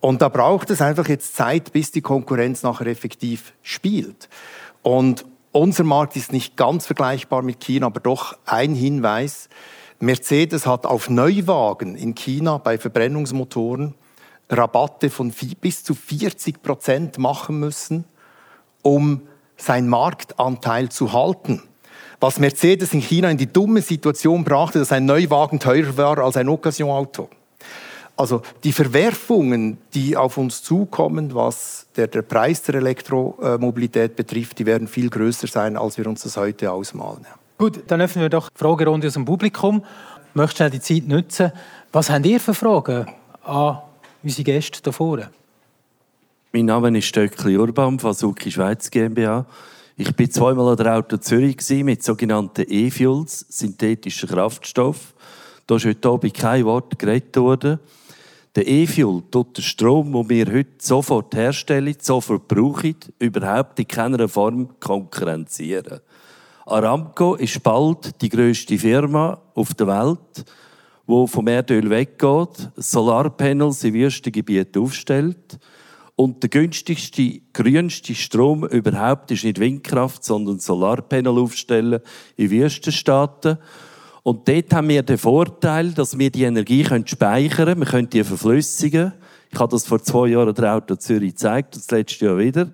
[0.00, 4.28] Und da braucht es einfach jetzt Zeit, bis die Konkurrenz nachher effektiv spielt.
[4.82, 9.48] Und unser Markt ist nicht ganz vergleichbar mit China, aber doch ein Hinweis.
[10.00, 13.94] Mercedes hat auf Neuwagen in China bei Verbrennungsmotoren
[14.50, 18.04] Rabatte von bis zu 40 Prozent machen müssen,
[18.82, 19.22] um
[19.56, 21.62] seinen Marktanteil zu halten.
[22.20, 26.36] Was Mercedes in China in die dumme Situation brachte, dass ein Neuwagen teurer war als
[26.36, 27.28] ein Occasion-Auto.
[28.22, 34.66] Also die Verwerfungen, die auf uns zukommen, was der, der Preis der Elektromobilität betrifft, die
[34.66, 37.26] werden viel größer sein, als wir uns das heute ausmalen.
[37.58, 39.82] Gut, dann öffnen wir doch die Fragerunde aus dem Publikum.
[40.28, 41.50] Ich möchte schnell die Zeit nutzen.
[41.90, 43.06] Was habt ihr für Fragen
[43.42, 43.78] an
[44.22, 45.30] unsere Gäste hier vorne?
[46.52, 49.46] Mein Name ist Stöckli Urban von Suki Schweiz GmbH.
[49.96, 55.12] Ich war zweimal an der Auto Zürich mit sogenannten E-Fuels, synthetischen Kraftstoff.
[55.66, 57.80] Da ist heute Abend kein Wort geredet worden.
[58.54, 64.28] Der E-Fuel tut den Strom, den wir heute sofort herstellen, sofort brauchen, überhaupt in keiner
[64.28, 66.00] Form konkurrenzieren.
[66.66, 70.44] Aramco ist bald die grösste Firma auf der Welt,
[71.08, 75.58] die vom Erdöl weggeht, Solarpanels in Wüstengebieten aufstellt
[76.14, 82.00] und der günstigste, grünste Strom überhaupt ist nicht Windkraft, sondern Solarpanel aufstellen
[82.36, 83.56] in Wüstenstaaten.
[84.22, 87.80] Und dort haben wir den Vorteil, dass wir die Energie speichern können.
[87.80, 89.12] Wir können die verflüssigen.
[89.50, 92.70] Ich habe das vor zwei Jahren der Auto Zürich gezeigt und das letzte Jahr wieder.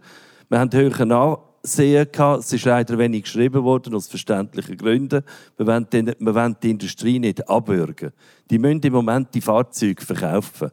[0.51, 2.44] Wir haben höheren Ansehen gehabt.
[2.44, 5.24] Es ist leider wenig geschrieben worden, aus verständlichen Gründen.
[5.57, 8.12] Wir wollen die, wir wollen die Industrie nicht abwürgen.
[8.51, 10.70] Die müssen im Moment die Fahrzeuge verkaufen.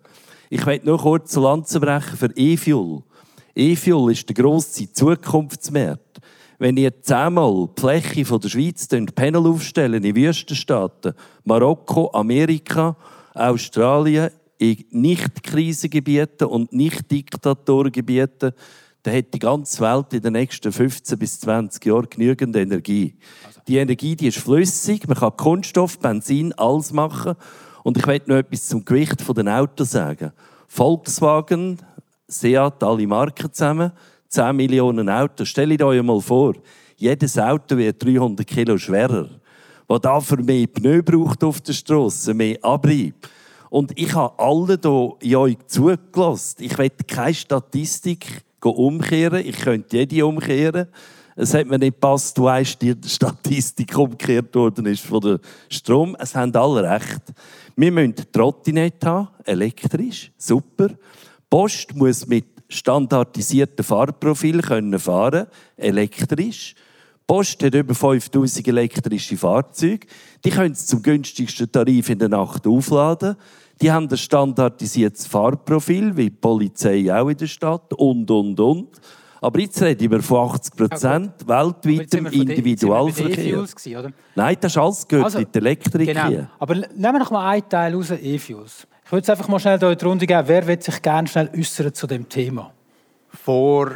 [0.50, 3.02] Ich möchte nur kurz zu Lanze brechen für E-Fuel.
[3.56, 6.05] E-Fuel ist der grosse Zukunftsmarkt.
[6.58, 12.96] Wenn ihr zehnmal die Fläche von der Schweiz Panel aufstellen in Wüstenstaaten, Marokko, Amerika,
[13.34, 18.54] Australien, in Nicht-Krisengebieten und Nicht-Diktatorgebieten,
[19.04, 23.16] dann hat die ganze Welt in den nächsten 15 bis 20 Jahren genügend Energie.
[23.68, 27.36] Die Energie die ist flüssig, man kann Kunststoff, Benzin, alles machen.
[27.84, 30.32] Und ich möchte noch etwas zum Gewicht der Autos sagen.
[30.68, 31.80] Volkswagen,
[32.28, 33.92] Seat, alle Marken zusammen,
[34.36, 35.48] 10 Millionen Autos.
[35.48, 36.56] Stellt euch mal vor,
[36.98, 39.30] jedes Auto wird 300 Kilo schwerer.
[39.88, 43.16] Was dafür mehr Pneu braucht auf der Straße, mehr Abrieb.
[43.70, 46.58] Und ich habe alle hier in euch zugelassen.
[46.60, 49.46] Ich will keine Statistik umkehren.
[49.46, 50.88] Ich könnte jede umkehren.
[51.38, 52.50] Es hat mir nicht gepasst, du
[52.82, 56.18] die Statistik umgekehrt worden ist von der Strom.
[56.20, 57.22] Es haben alle recht.
[57.76, 60.90] Wir müssen Trottinett haben, elektrisch, super.
[61.50, 65.48] Post muss mit standardisierten Fahrprofilen können fahren,
[65.78, 66.76] elektrisch.
[67.28, 70.06] Post hat über 5000 elektrische Fahrzeuge.
[70.44, 73.36] Die können sie zum günstigsten Tarif in der Nacht aufladen.
[73.82, 78.90] Die haben ein standardisiertes Fahrprofil, wie die Polizei auch in der Stadt und, und, und.
[79.42, 83.60] Aber jetzt reden wir von 80 Prozent weltweitem Individualverkehr.
[84.00, 84.12] oder?
[84.36, 86.28] Nein, das ist alles gehört Also, mit der Elektrik Genau.
[86.28, 86.50] hier.
[86.58, 88.88] Aber nehmen wir noch mal einen Teil raus, E-Fuels.
[89.06, 90.48] Ich würde es einfach mal schnell in die Runde geben.
[90.48, 92.74] Wer will sich gerne schnell äußern zu dem Thema?
[93.30, 93.92] Vor,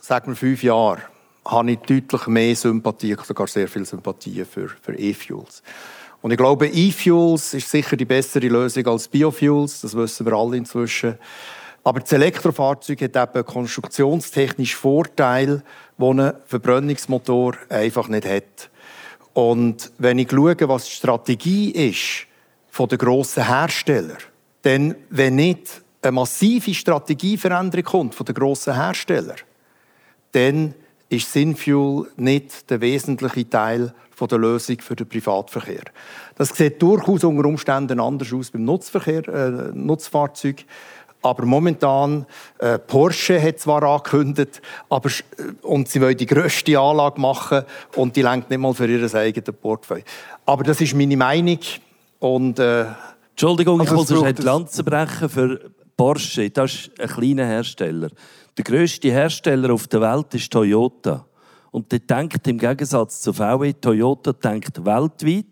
[0.00, 1.02] sagen wir, fünf Jahren
[1.44, 5.64] habe ich deutlich mehr Sympathie, sogar sehr viel Sympathie für, für E-Fuels.
[6.20, 10.58] Und ich glaube, E-Fuels ist sicher die bessere Lösung als Biofuels, das wissen wir alle
[10.58, 11.18] inzwischen.
[11.82, 15.64] Aber das Elektrofahrzeug hat eben konstruktionstechnisch Vorteile,
[15.98, 18.70] die ein Verbrennungsmotor einfach nicht hat.
[19.32, 22.28] Und wenn ich schaue, was die Strategie ist
[22.70, 24.18] von den grossen Herstellern,
[24.62, 29.36] dann, wenn nicht eine massive Strategieveränderung kommt von den grossen Herstellern,
[30.32, 30.74] dann
[31.08, 33.94] ist Synfuel nicht der wesentliche Teil
[34.30, 35.82] der Lösung für den Privatverkehr.
[36.36, 40.64] Das sieht durchaus unter Umständen anders aus beim Nutzverkehr, äh, Nutzfahrzeug.
[41.22, 42.26] Aber momentan,
[42.58, 47.62] äh, Porsche hat zwar angekündigt, aber, äh, und sie wollen die grösste Anlage machen
[47.96, 50.04] und die lenkt nicht mal für ihr eigenes Portfolio.
[50.46, 51.58] Aber das ist meine Meinung
[52.20, 52.86] und äh,
[53.32, 56.50] Entschuldigung, Also ich muss eine ein- Lanze brechen für Porsche.
[56.50, 58.08] Das ist ein kleiner Hersteller.
[58.56, 61.26] Der grösste Hersteller auf der Welt ist Toyota.
[61.70, 65.46] Und der denkt im Gegensatz zu VW, Toyota denkt weltweit.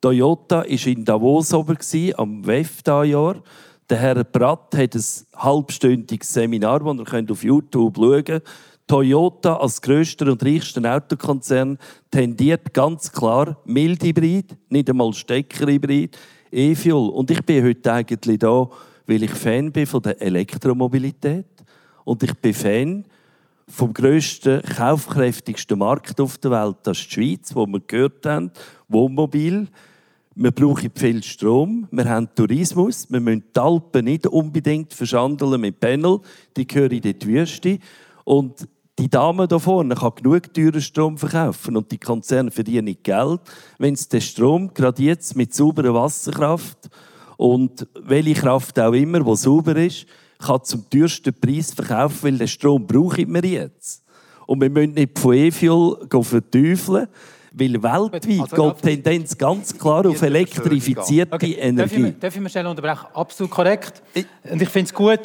[0.00, 1.76] Toyota war in Davos oben
[2.16, 3.42] am WEF dieses Jahr.
[3.90, 5.02] Der Herr Pratt hat ein
[5.36, 8.42] halbstündiges Seminar, das ihr könnt auf YouTube schauen könnt.
[8.86, 11.78] Toyota als grösster und reichster Autokonzern
[12.10, 16.16] tendiert ganz klar Mildhybrid, nicht einmal Steckerhybrid,
[16.54, 17.10] E-Fuel.
[17.10, 18.68] Und ich bin heute eigentlich da,
[19.06, 21.46] weil ich Fan bin von der Elektromobilität.
[22.04, 23.04] Und ich bin Fan
[23.68, 28.50] vom grössten, kaufkräftigsten Markt auf der Welt, das ist die Schweiz, wo wir gehört haben,
[28.88, 29.68] Wohnmobil.
[30.36, 35.78] Wir brauchen viel Strom, wir haben Tourismus, wir müssen die Alpen nicht unbedingt verschandeln mit
[35.78, 36.20] Panel,
[36.56, 37.78] die gehören in die Wüste.
[38.24, 38.68] Und
[38.98, 43.40] die Dame da vorne kann genug teuren Strom verkaufen und die Konzerne verdienen Geld,
[43.78, 46.88] wenn sie den Strom gerade jetzt mit sauberer Wasserkraft
[47.36, 50.06] und welche Kraft auch immer, die sauber ist,
[50.38, 54.04] kann zum teuersten Preis verkaufen, weil den Strom brauchen wir jetzt.
[54.46, 57.08] Und wir müssen nicht von E-Fuel verteufeln,
[57.56, 61.98] weil weltweit Also, geht die Tendenz ganz klar auf elektrifizierte Darf ich, Energie.
[61.98, 63.06] mich- darf ich mich schnell unterbrechen?
[63.14, 64.02] Absolut korrekt.
[64.50, 65.20] Und ich finde es gut,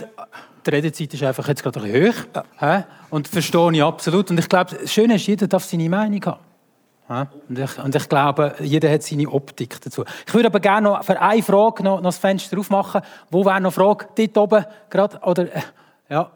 [0.70, 2.44] die Redezeit ist einfach jetzt gerade ein bisschen hoch.
[2.60, 2.84] hä?
[3.10, 4.30] Und das verstehe ich absolut.
[4.30, 6.40] Und ich glaube, das Schöne ist, jeder darf seine Meinung haben.
[7.50, 10.04] Und ich, und ich glaube, jeder hat seine Optik dazu.
[10.28, 13.02] Ich würde aber gerne noch für eine Frage noch, noch das Fenster aufmachen.
[13.32, 14.08] Wo wäre noch eine Frage?
[14.16, 15.20] Dort oben gerade?
[15.24, 15.62] Oder, äh,
[16.10, 16.32] ja.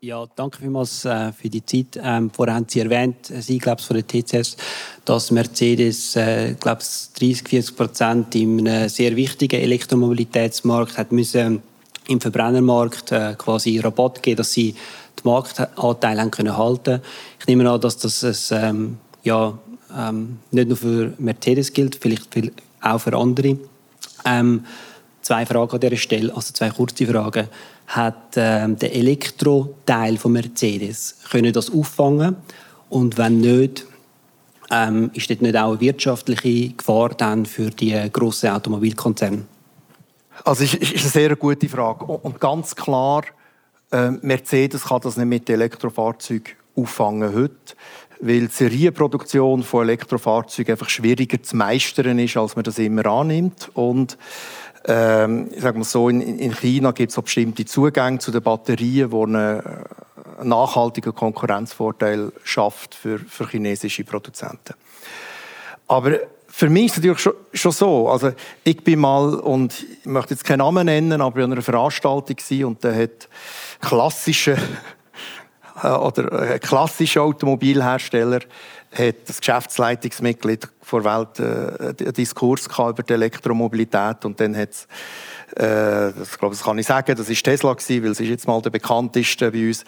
[0.00, 1.98] Ja, danke vielmals äh, für die Zeit.
[2.02, 4.56] Ähm, vorher haben Sie erwähnt, äh, Sie, glaube von der TCS,
[5.04, 11.62] dass Mercedes, äh, glaube 30, 40 Prozent in einem sehr wichtigen Elektromobilitätsmarkt hat müssen
[12.08, 17.00] im Verbrennermarkt äh, quasi Rabatt geben, dass sie den Marktanteil haben können halten.
[17.40, 19.58] Ich nehme an, dass das ein, ähm, ja
[19.96, 23.58] ähm, nicht nur für Mercedes gilt, vielleicht viel- auch für andere.
[24.24, 24.64] Ähm,
[25.22, 27.48] zwei Fragen an dieser Stelle, also zwei kurze Fragen.
[27.86, 32.36] Hat ähm, der Elektroteil von Mercedes können das auffangen?
[32.88, 33.86] Und wenn nicht,
[34.70, 39.44] ähm, ist dort nicht auch eine wirtschaftliche Gefahr dann für die grossen Automobilkonzerne?
[40.42, 42.04] Also ist, ist eine sehr gute Frage.
[42.04, 43.22] Und ganz klar,
[43.92, 47.76] äh, Mercedes kann das nicht mit Elektrofahrzeugen auffangen heute,
[48.20, 53.70] weil die Serienproduktion von Elektrofahrzeugen einfach schwieriger zu meistern ist, als man das immer annimmt.
[53.74, 54.18] Und
[54.86, 58.42] ähm, ich sage mal so, in, in China gibt es auch bestimmte Zugänge zu den
[58.42, 59.62] Batterien, die einen, äh,
[60.42, 64.74] nachhaltigen Konkurrenzvorteil schafft für, für chinesische Produzenten.
[65.86, 66.18] Aber
[66.56, 68.08] für mich ist es natürlich schon, schon so.
[68.08, 68.32] Also
[68.62, 72.84] ich bin mal, und ich möchte jetzt keinen Namen nennen, aber an einer Veranstaltung und
[72.84, 73.28] da hat
[73.80, 74.56] klassische
[75.82, 78.38] äh, oder ein klassischer Automobilhersteller
[78.92, 84.86] hat das Geschäftsleitungsmitglied vor Welt äh, einen Diskurs über die Elektromobilität und dann hat es
[85.56, 88.62] äh, das, glaube, das kann ich sagen, das ist Tesla weil es ist jetzt mal
[88.62, 89.84] der bekannteste bei uns,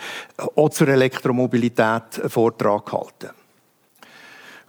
[0.56, 3.45] auch zur Elektromobilität einen Vortrag gehalten.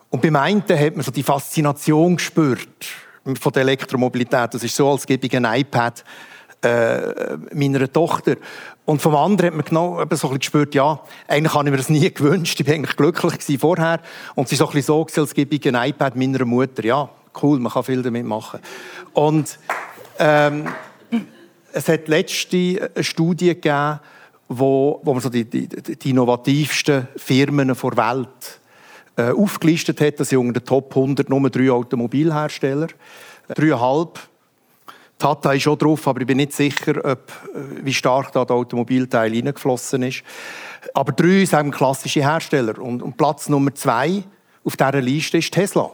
[0.09, 2.85] Und beim einen hat man so die Faszination gespürt
[3.39, 4.53] von der Elektromobilität.
[4.53, 6.03] Das ist so, als gäbe ich ein iPad
[6.61, 8.35] äh, meiner Tochter.
[8.85, 11.77] Und vom anderen hat man genau so ein bisschen gespürt, ja, eigentlich habe ich mir
[11.77, 12.59] das nie gewünscht.
[12.59, 13.99] Ich war eigentlich glücklich vorher.
[14.35, 16.85] Und es ist so ein bisschen so, als gebe ich ein iPad meiner Mutter.
[16.85, 17.09] Ja,
[17.41, 18.61] cool, man kann viel damit machen.
[19.13, 19.59] Und
[20.19, 20.67] ähm,
[21.73, 23.99] es hat letzte Studie gegeben,
[24.47, 28.59] wo, wo man so die, die, die innovativsten Firmen der Welt
[29.17, 30.19] äh, aufgelistet hat.
[30.19, 32.87] Das sind unter den Top 100 nur drei Automobilhersteller.
[33.47, 34.19] Dreieinhalb.
[35.19, 38.55] Tata ist auch drauf, aber ich bin nicht sicher, ob, äh, wie stark da der
[38.55, 40.23] Automobilteil reingeflossen ist.
[40.93, 42.79] Aber drei sind klassische Hersteller.
[42.79, 44.23] Und, und Platz Nummer zwei
[44.63, 45.89] auf dieser Liste ist Tesla.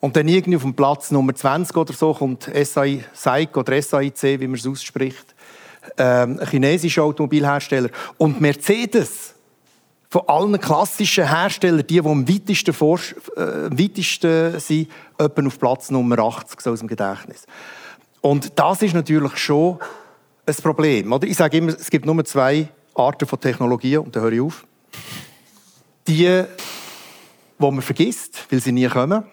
[0.00, 4.40] Und dann irgendwie auf dem Platz Nummer 20 oder so kommt SAI, SAIC oder SAIC,
[4.40, 5.34] wie man es ausspricht,
[5.96, 7.90] ähm, ein chinesischer Automobilhersteller.
[8.16, 9.34] Und Mercedes,
[10.10, 12.98] von allen klassischen Herstellern, die, die am weitesten, vor,
[13.36, 14.88] äh, am weitesten sind,
[15.18, 17.44] etwa auf Platz Nummer 80 so aus dem Gedächtnis.
[18.20, 19.78] Und das ist natürlich schon
[20.46, 21.12] ein Problem.
[21.12, 21.26] Oder?
[21.26, 24.66] Ich sage immer, es gibt nur zwei Arten von Technologien, und da höre ich auf.
[26.06, 26.44] Die, die
[27.58, 29.24] man vergisst, weil sie nie kommen,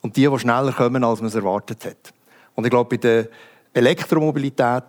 [0.00, 2.14] und die, die schneller kommen, als man es erwartet hat.
[2.54, 3.28] Und ich glaube, bei der
[3.72, 4.84] Elektromobilität,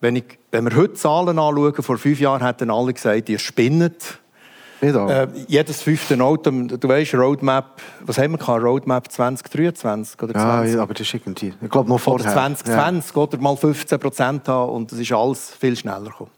[0.00, 4.18] wenn, ich, wenn wir heute Zahlen anschauen, vor fünf Jahren hätten alle gesagt, ihr spinnet.
[4.82, 8.62] Äh, jedes fünfte Auto, du weißt, Roadmap, was haben wir gehabt?
[8.62, 10.74] Roadmap 2023 oder 20?
[10.74, 12.26] Ja, aber das ist irgendwie, ich glaube noch vorher.
[12.26, 13.22] Oder 2020 ja.
[13.22, 16.30] oder mal 15 Prozent haben und das ist alles viel schneller gekommen.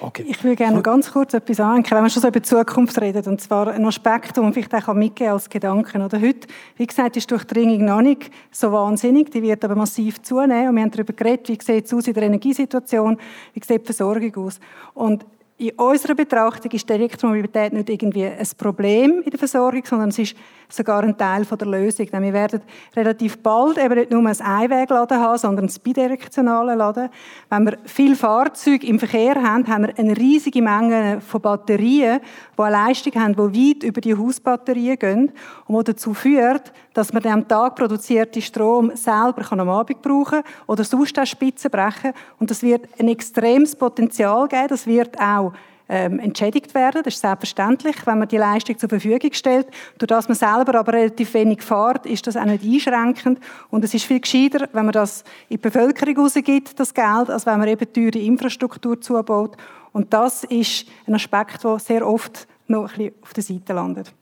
[0.00, 0.24] Okay.
[0.26, 3.00] Ich würde gerne noch ganz kurz etwas anhängen, wenn wir schon so über die Zukunft
[3.00, 6.02] reden, und zwar ein Aspekt, den man vielleicht auch mitgeben als Gedanken.
[6.02, 10.20] Oder heute, wie gesagt, ist die Durchdringung noch nicht so wahnsinnig, die wird aber massiv
[10.22, 13.16] zunehmen und wir haben darüber geredet, wie sieht es aus in der Energiesituation,
[13.54, 14.58] wie sieht die Versorgung aus.
[14.94, 15.24] Und
[15.58, 20.18] in unserer Betrachtung ist die Elektromobilität nicht irgendwie ein Problem in der Versorgung, sondern es
[20.18, 20.36] ist
[20.72, 22.06] sogar ein Teil der Lösung.
[22.10, 22.62] Denn wir werden
[22.96, 27.08] relativ bald eben nicht nur ein Einwegladen haben, sondern ein bidirektionales Laden.
[27.50, 32.20] Wenn wir viele Fahrzeuge im Verkehr haben, haben wir eine riesige Menge von Batterien,
[32.56, 35.32] die eine Leistung haben, die weit über die Hausbatterien gehen
[35.66, 40.42] und die dazu führt, dass man den am Tag produzierten Strom selber am Abend brauchen
[40.42, 42.12] kann oder sonst auch Spitzen brechen.
[42.38, 44.68] Und das wird ein extremes Potenzial geben.
[44.68, 45.52] Das wird auch
[45.88, 47.02] ähm, entschädigt werden.
[47.04, 49.66] Das ist selbstverständlich, wenn man die Leistung zur Verfügung stellt.
[49.98, 53.40] Durch das man selber aber relativ wenig fährt, ist das auch nicht einschränkend.
[53.70, 57.46] Und es ist viel gescheiter, wenn man das in die Bevölkerung rausgibt, das Geld, als
[57.46, 59.56] wenn man eben teure Infrastruktur zubaut.
[59.92, 64.12] Und das ist ein Aspekt, der sehr oft noch ein bisschen auf der Seite landet.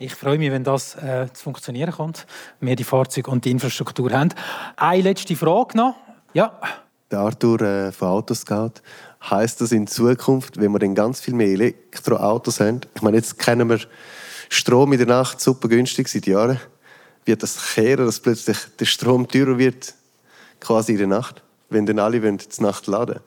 [0.00, 2.24] Ich freue mich, wenn das äh, zu funktionieren kommt,
[2.60, 4.28] wir die Fahrzeuge und die Infrastruktur haben.
[4.76, 5.96] Eine letzte Frage noch.
[6.34, 6.60] Ja.
[7.10, 8.74] Der Arthur äh, von Autoscout.
[9.22, 12.80] Heißt das in Zukunft, wenn wir dann ganz viel mehr Elektroautos haben?
[12.94, 13.80] Ich meine, jetzt kennen wir
[14.48, 16.60] Strom in der Nacht super günstig seit Jahren.
[17.24, 19.94] Wird das kehren, dass plötzlich der Strom teurer wird,
[20.60, 23.24] quasi in der Nacht, wenn dann alle wollen, die Nacht laden wollen?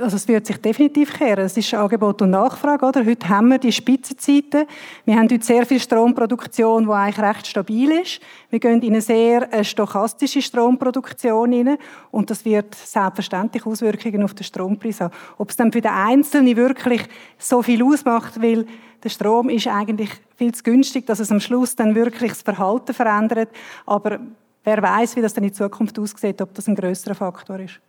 [0.00, 1.44] Also es wird sich definitiv kehren.
[1.44, 2.86] Es ist Angebot und Nachfrage.
[2.86, 3.04] Oder?
[3.04, 4.66] Heute haben wir die Spitzenzeiten.
[5.04, 8.20] Wir haben heute sehr viel Stromproduktion, die eigentlich recht stabil ist.
[8.50, 11.78] Wir gehen in eine sehr äh, stochastische Stromproduktion rein.
[12.10, 15.14] Und das wird selbstverständlich Auswirkungen auf den Strompreis haben.
[15.38, 17.02] Ob es dann für den Einzelnen wirklich
[17.38, 18.66] so viel ausmacht, weil
[19.02, 22.94] der Strom ist eigentlich viel zu günstig, dass es am Schluss dann wirklich das Verhalten
[22.94, 23.50] verändert.
[23.86, 24.18] Aber
[24.64, 27.80] wer weiß, wie das dann in Zukunft aussieht, ob das ein größerer Faktor ist.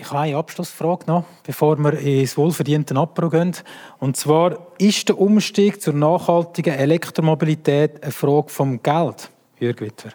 [0.00, 3.56] Ich habe eine Abschlussfrage noch, bevor wir ins wohlverdiente Abbruch gehen.
[3.98, 9.28] Und zwar, ist der Umstieg zur nachhaltigen Elektromobilität eine Frage vom Geld,
[9.58, 10.12] Jürg Wittwer?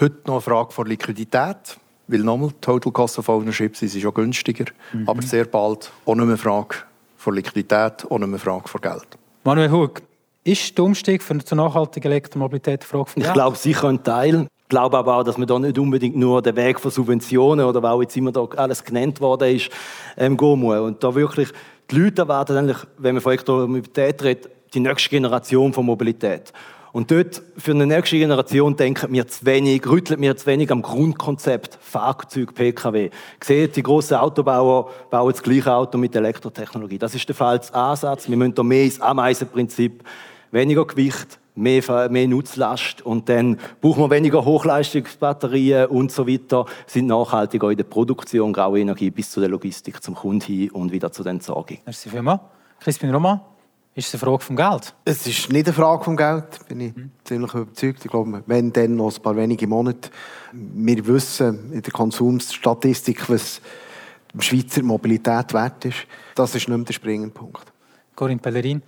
[0.00, 1.76] Heute noch eine Frage von Liquidität.
[2.08, 4.64] Weil nochmal, Total Cost of Ownership ist schon günstiger.
[4.94, 5.06] Mhm.
[5.06, 6.76] Aber sehr bald auch nicht mehr eine Frage
[7.18, 9.18] von Liquidität, auch nicht mehr eine Frage von Geld.
[9.44, 10.02] Manuel Hug,
[10.44, 13.26] ist der Umstieg zur nachhaltigen Elektromobilität eine Frage von Geld?
[13.26, 14.46] Ich glaube, sicher ein Teil.
[14.66, 17.80] Ich glaube aber auch, dass man da nicht unbedingt nur den Weg von Subventionen oder
[17.84, 19.70] was auch jetzt immer da alles genannt worden ist,
[20.16, 20.80] ähm, gehen muss.
[20.80, 21.50] Und da wirklich,
[21.88, 26.52] die Leute erwarten eigentlich, wenn man von Elektromobilität redet, die nächste Generation von Mobilität.
[26.90, 30.82] Und dort, für eine nächste Generation, denken wir zu wenig, rütteln wir zu wenig am
[30.82, 33.10] Grundkonzept Fahrzeug, PKW.
[33.44, 36.98] Seht, die grossen Autobauer bauen das gleiche Auto mit Elektrotechnologie.
[36.98, 38.28] Das ist der falsche Ansatz.
[38.28, 40.02] Wir müssen da mehr ins Ameisenprinzip,
[40.50, 47.06] weniger Gewicht, mehr, mehr Nutzlast und dann braucht man weniger Hochleistungsbatterien und so weiter, sind
[47.06, 51.10] nachhaltiger in der Produktion graue Energie bis zu der Logistik zum Kunden hin und wieder
[51.10, 51.78] zu den Entsorgung.
[51.84, 52.40] Merci vielmals.
[52.78, 53.40] Crispin Roman,
[53.94, 54.94] ist es eine Frage vom Geld?
[55.06, 57.10] Es ist nicht eine Frage vom Geld, bin ich mhm.
[57.24, 58.04] ziemlich überzeugt.
[58.04, 60.10] Ich glaube, wenn dann noch ein paar wenige Monate,
[60.52, 63.62] wir wissen in der Konsumstatistik, was
[64.34, 67.72] die Schweizer Mobilität wert ist, das ist nicht mehr der springende Punkt.
[68.14, 68.82] Corinne Pellerin,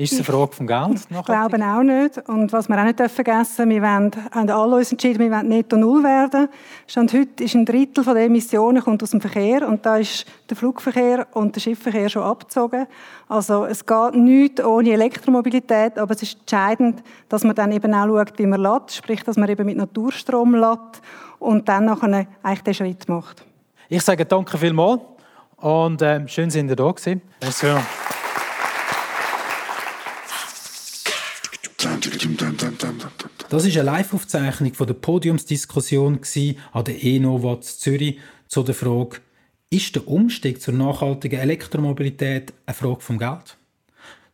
[0.00, 1.06] Ist es eine Frage vom Geld?
[1.10, 2.26] Ich glaube auch nicht.
[2.26, 5.48] Und was wir auch nicht vergessen dürfen, wir wollen, haben alle uns entschieden, wir wollen
[5.48, 6.48] netto null werden.
[6.86, 10.56] Stand heute ist ein Drittel der Emissionen kommt aus dem Verkehr und da ist der
[10.56, 12.86] Flugverkehr und der Schiffverkehr schon abgezogen.
[13.28, 18.06] Also es geht nichts ohne Elektromobilität, aber es ist entscheidend, dass man dann eben auch
[18.06, 21.02] schaut, wie man lädt, sprich, dass man eben mit Naturstrom lädt
[21.38, 23.44] und dann nachher eigentlich den Schritt macht.
[23.90, 25.02] Ich sage danke vielmals
[25.58, 27.20] und äh, schön, sind ihr da gewesen.
[27.42, 27.66] Merci.
[33.48, 36.20] Das ist eine Live-Aufzeichnung von der Podiumsdiskussion
[36.72, 38.18] an der ENOVA Zürich
[38.48, 39.18] zu der Frage,
[39.70, 43.56] ist der Umstieg zur nachhaltigen Elektromobilität eine Frage vom Geld?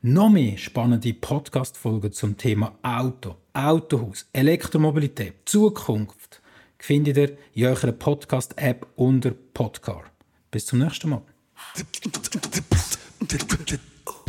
[0.03, 6.41] Noch mehr spannende Podcast-Folgen zum Thema Auto, Autohaus, Elektromobilität, Zukunft
[6.79, 10.05] findet ihr in eurer Podcast-App unter Podcar.
[10.51, 11.23] Bis zum nächsten Mal.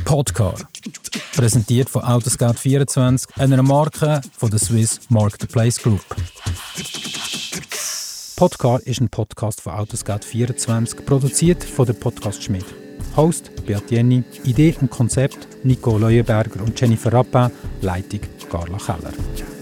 [0.08, 0.55] Podcar.
[1.36, 5.99] Präsentiert von Autoscout24, einer Marke von der Swiss Marketplace Group.
[8.38, 12.66] Podcar ist ein Podcast von Autoscout24, produziert von der Podcast Schmidt.
[13.18, 17.51] Host Beat Jenny, Idee und Konzept Nico Leuenberger und Jennifer Rappin,
[17.82, 19.57] Leitung Carla Keller.